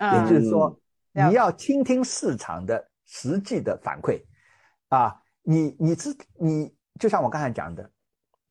[0.00, 0.76] 也嗯就是说，嗯
[1.12, 4.22] 你要倾听市场的实际的反馈，
[4.88, 7.90] 啊，你你知你就像我刚才讲的，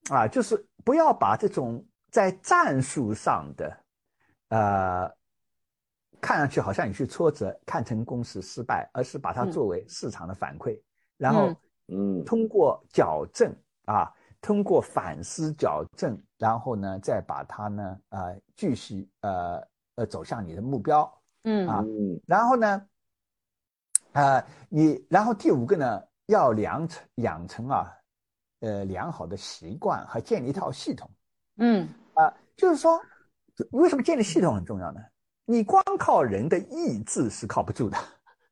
[0.10, 3.78] 啊，就是不要把这种在战术上的，
[4.50, 5.12] 呃，
[6.20, 9.52] 看上去好像有些挫折看成功是失败，而是把它嗯。
[9.52, 10.80] 作为市场的反馈，
[11.18, 11.48] 然后
[11.88, 12.24] 嗯。
[12.26, 13.54] 通过矫正
[13.86, 21.21] 啊，通过反思矫正，然后呢，再把它呢，呃，继续呃呃走向你的目标。
[21.44, 21.68] 嗯。
[21.68, 22.88] 啊嗯然后呢，
[24.14, 27.92] 呃，你然后第五个呢，要养成养成啊，
[28.60, 31.10] 呃，良好的习惯和建立一套系统。
[31.58, 31.88] 嗯。
[32.14, 33.02] 啊、就是说，
[33.72, 35.00] 为什么建立系统很重要呢？
[35.46, 37.98] 你光靠人的意志是靠不住的，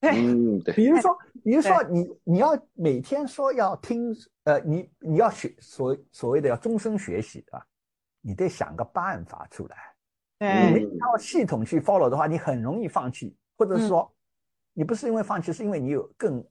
[0.02, 4.14] 嗯， 对，比如说，比如说你你要每天说要听，
[4.44, 7.62] 呃，你你要学所所谓的要终身学习啊，
[8.22, 9.89] 你得想个办法出来。
[10.40, 14.10] 你没对，一套系统去 follow 的话，你很容易放弃，或者是说，
[14.74, 16.44] 你不是因为放弃，是因为你有更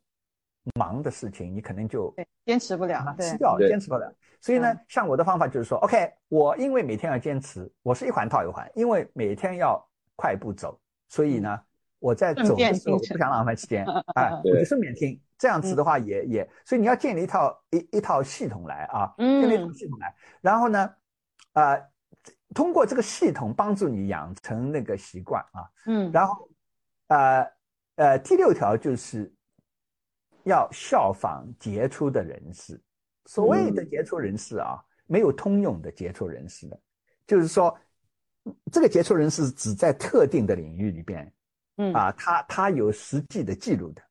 [0.74, 2.14] 忙的事情，你可能就，
[2.45, 3.30] 坚持不了对。
[3.30, 4.12] 吃，掉了，坚持不了。
[4.41, 9.82] 所以呢嗯，像我的方法就是说，OK，我因为每天要坚持，我是一环套一环，因为每天要
[10.16, 10.78] 快步走，
[11.09, 11.61] 所以呢，
[11.99, 15.18] 我在走的时候不想浪费时间，啊， 我就顺便听。
[15.39, 19.41] 这样子的话也也，所以你要建立一套一一套系统来啊，嗯。
[19.41, 20.95] 建立一套系统来，然后呢，
[21.53, 21.80] 呃，
[22.55, 26.49] 通过这个系统帮助你养成那个习惯啊，嗯，然后，
[27.09, 27.53] 呃
[27.96, 29.30] 呃，第六条就是
[30.44, 32.80] 要效仿杰出的人士。
[33.26, 36.80] 所谓的杰出人士啊，没有通用的杰出人士的，
[37.26, 37.78] 就是说，
[38.72, 41.30] 这个杰出人士只在特定的领域里边
[41.76, 41.92] 嗯。
[41.92, 44.03] 啊，他他有实际的记录的。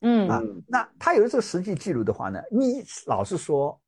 [0.00, 0.30] 嗯。
[0.30, 3.78] 啊嗯那他有这个实际记录的话呢，你老是说，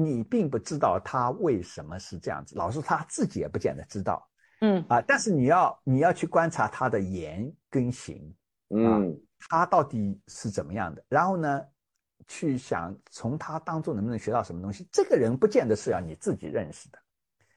[0.00, 4.24] 你并不知道他为什么是这样子，老实说他自己也不见得知道。
[4.60, 8.34] 嗯啊，但是你要你要去观察他的言跟行，
[8.70, 11.62] 嗯他到底是怎么样的，然后呢，
[12.26, 14.86] 去想从他当中能不能学到什么东西。
[14.92, 16.98] 这个人不见得是要你自己认识的，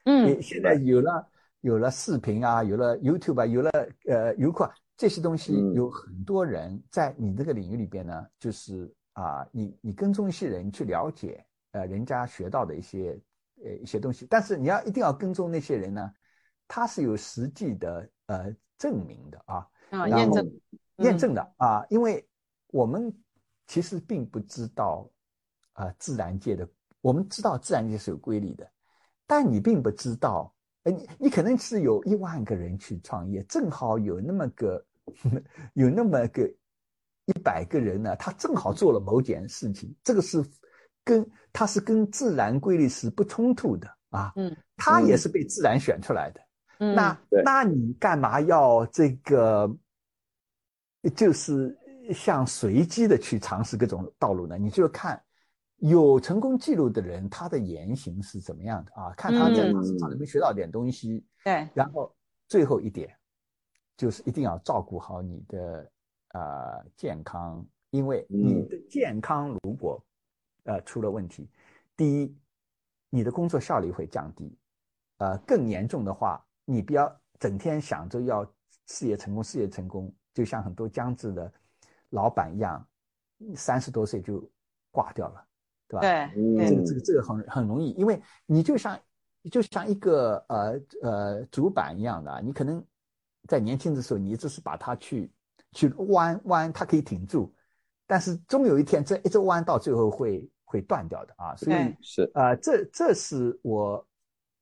[0.04, 1.28] 嗯你现在有了
[1.60, 3.70] 有了视频啊，有了 YouTube 啊，有了
[4.08, 13.20] 呃优酷啊这些东西，嗯有很多人在你这个领域里边呢，就是啊，你你跟踪一些人去了解呃人家学到的一些
[13.64, 16.12] 呃一些东西，但是你要一定要跟踪那些人呢，
[16.66, 20.52] 他是有实际的呃证明的啊，啊，验证，
[20.98, 21.18] 验嗯。
[21.18, 22.26] 证的啊，因为
[22.68, 23.12] 我们
[23.66, 25.08] 其实并不知道
[25.74, 26.68] 啊、自然界的，
[27.00, 28.70] 我们知道自然界是有规律的，
[29.26, 34.84] 但你并不知道，呃，你你可能是有一万个人去创业，正好有那么个
[35.74, 36.46] 有那么个
[37.26, 40.44] 一百个人呢，他正好做了某件事情，这个是
[41.04, 46.40] 跟它是跟自然规律是不冲突的啊，嗯它也是被自然选出来的。
[46.78, 49.70] 嗯，那那你干嘛要这个，
[51.14, 51.76] 就是
[52.12, 54.58] 像随机的去尝试各种道路呢？
[54.58, 55.22] 你就看
[55.78, 59.12] 有成功记录的人，他的言行是怎么样的啊？
[59.16, 62.12] 看他在嗯市场里面学到点东西，对，然后
[62.48, 63.14] 最后一点
[63.96, 65.90] 就是一定要照顾好你的
[66.34, 70.04] 呃健康，因为你的健康如果
[70.64, 71.48] 呃出了问题，
[71.96, 72.36] 第一，
[73.10, 74.56] 你的工作效率会降低，
[75.18, 78.44] 呃，更严重的话，你不要整天想着要
[78.86, 81.52] 事业成功，事业成功，就像很多僵直的
[82.10, 82.86] 老板一样，
[83.54, 84.48] 三十多岁就
[84.90, 85.46] 挂掉了，
[85.88, 86.00] 对吧？
[86.00, 89.00] 对，这，个这个这个很很容易，因为你就像
[89.50, 92.84] 就像一个呃呃主板一样的啊，你可能
[93.48, 95.32] 在年轻的时候，你只是把它去
[95.72, 97.52] 去弯弯，它可以挺住，
[98.12, 101.96] 但是终有一天这一周弯到最后会会断掉的啊，所以对。
[102.02, 102.30] 是。
[102.34, 104.06] 啊这这是我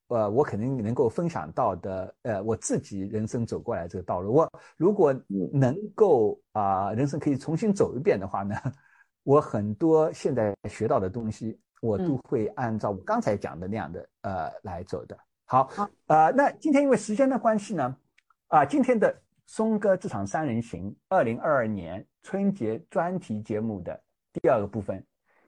[0.07, 5.51] 呃我肯定能够分享到的呃我自己人生走过来这个道路，我如果嗯。
[5.53, 8.55] 能够啊、人生可以重新走一遍的话呢，
[9.25, 12.19] 我很多现在学到的东西，我都嗯。
[12.29, 15.19] 会按照我刚才讲的那样的呃来走的。
[15.47, 17.97] 好好，呃，那今天因为时间的关系呢，
[18.47, 19.13] 啊、今天的
[19.45, 24.01] 松哥这场三人行二零二二年春节专题节目的
[24.33, 25.05] 第二个部分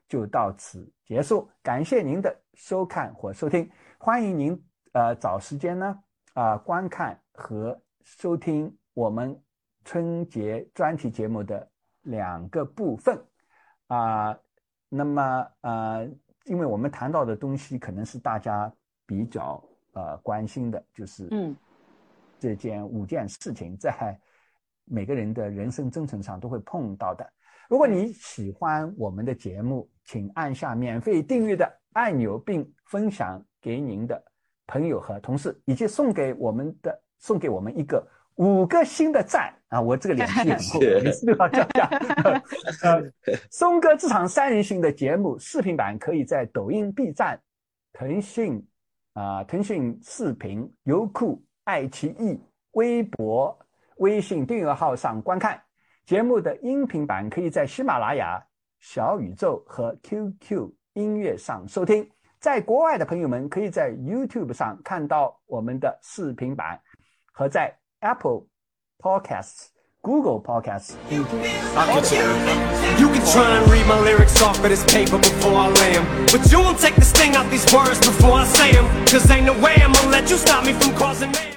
[0.07, 5.99] 就到此结束，感谢您的收看或收听，欢迎您呃找时间呢
[6.33, 9.39] 啊、观看和收听我们
[9.85, 11.69] 春节专题节目的
[12.01, 13.23] 两个部分。
[13.87, 14.37] 啊、
[14.89, 16.09] 那么呃，
[16.45, 18.73] 因为我们谈到的东西可能是大家
[19.05, 19.63] 比较
[19.93, 21.55] 呃关心的，就是嗯。
[22.39, 24.19] 这件五件事情在
[24.85, 27.25] 每个人的人生征程上都会碰到的。
[27.69, 34.21] 如果你喜欢我们的节目，请按下免费订阅的按钮，并分享给您的
[34.67, 38.05] 朋友和同事，以及送给我们的送给我们一个
[38.35, 39.79] 五个星的赞啊！
[39.79, 41.89] 我这个脸皮很厚，谢谢每次都要这样。
[42.83, 43.11] 呃，
[43.49, 47.39] 松哥职场三人行的节目视频版可以在抖音、B 站、
[47.93, 48.63] 腾讯
[49.13, 52.39] 啊、腾讯视频、优酷、爱奇艺、
[52.71, 53.57] 微博、
[53.97, 55.61] 微信订阅号上观看。
[56.05, 58.43] 节目的音频版可以在喜马拉雅、
[58.79, 62.09] 小宇宙和 QQ 音乐上收听。
[62.39, 66.77] 在国外的朋友们可以在 YouTube 上看到我们的视频版，
[67.31, 68.41] 和在 Apple
[68.99, 69.67] Podcasts、
[70.01, 71.37] Google Podcasts 以及
[72.99, 76.05] You can try and read my lyrics off of this paper before I lay them.
[76.27, 78.85] But you won't take the sting out these words before I say them.
[79.07, 81.52] Cause ain't no way I'm gonna let you stop me from causing mayhem.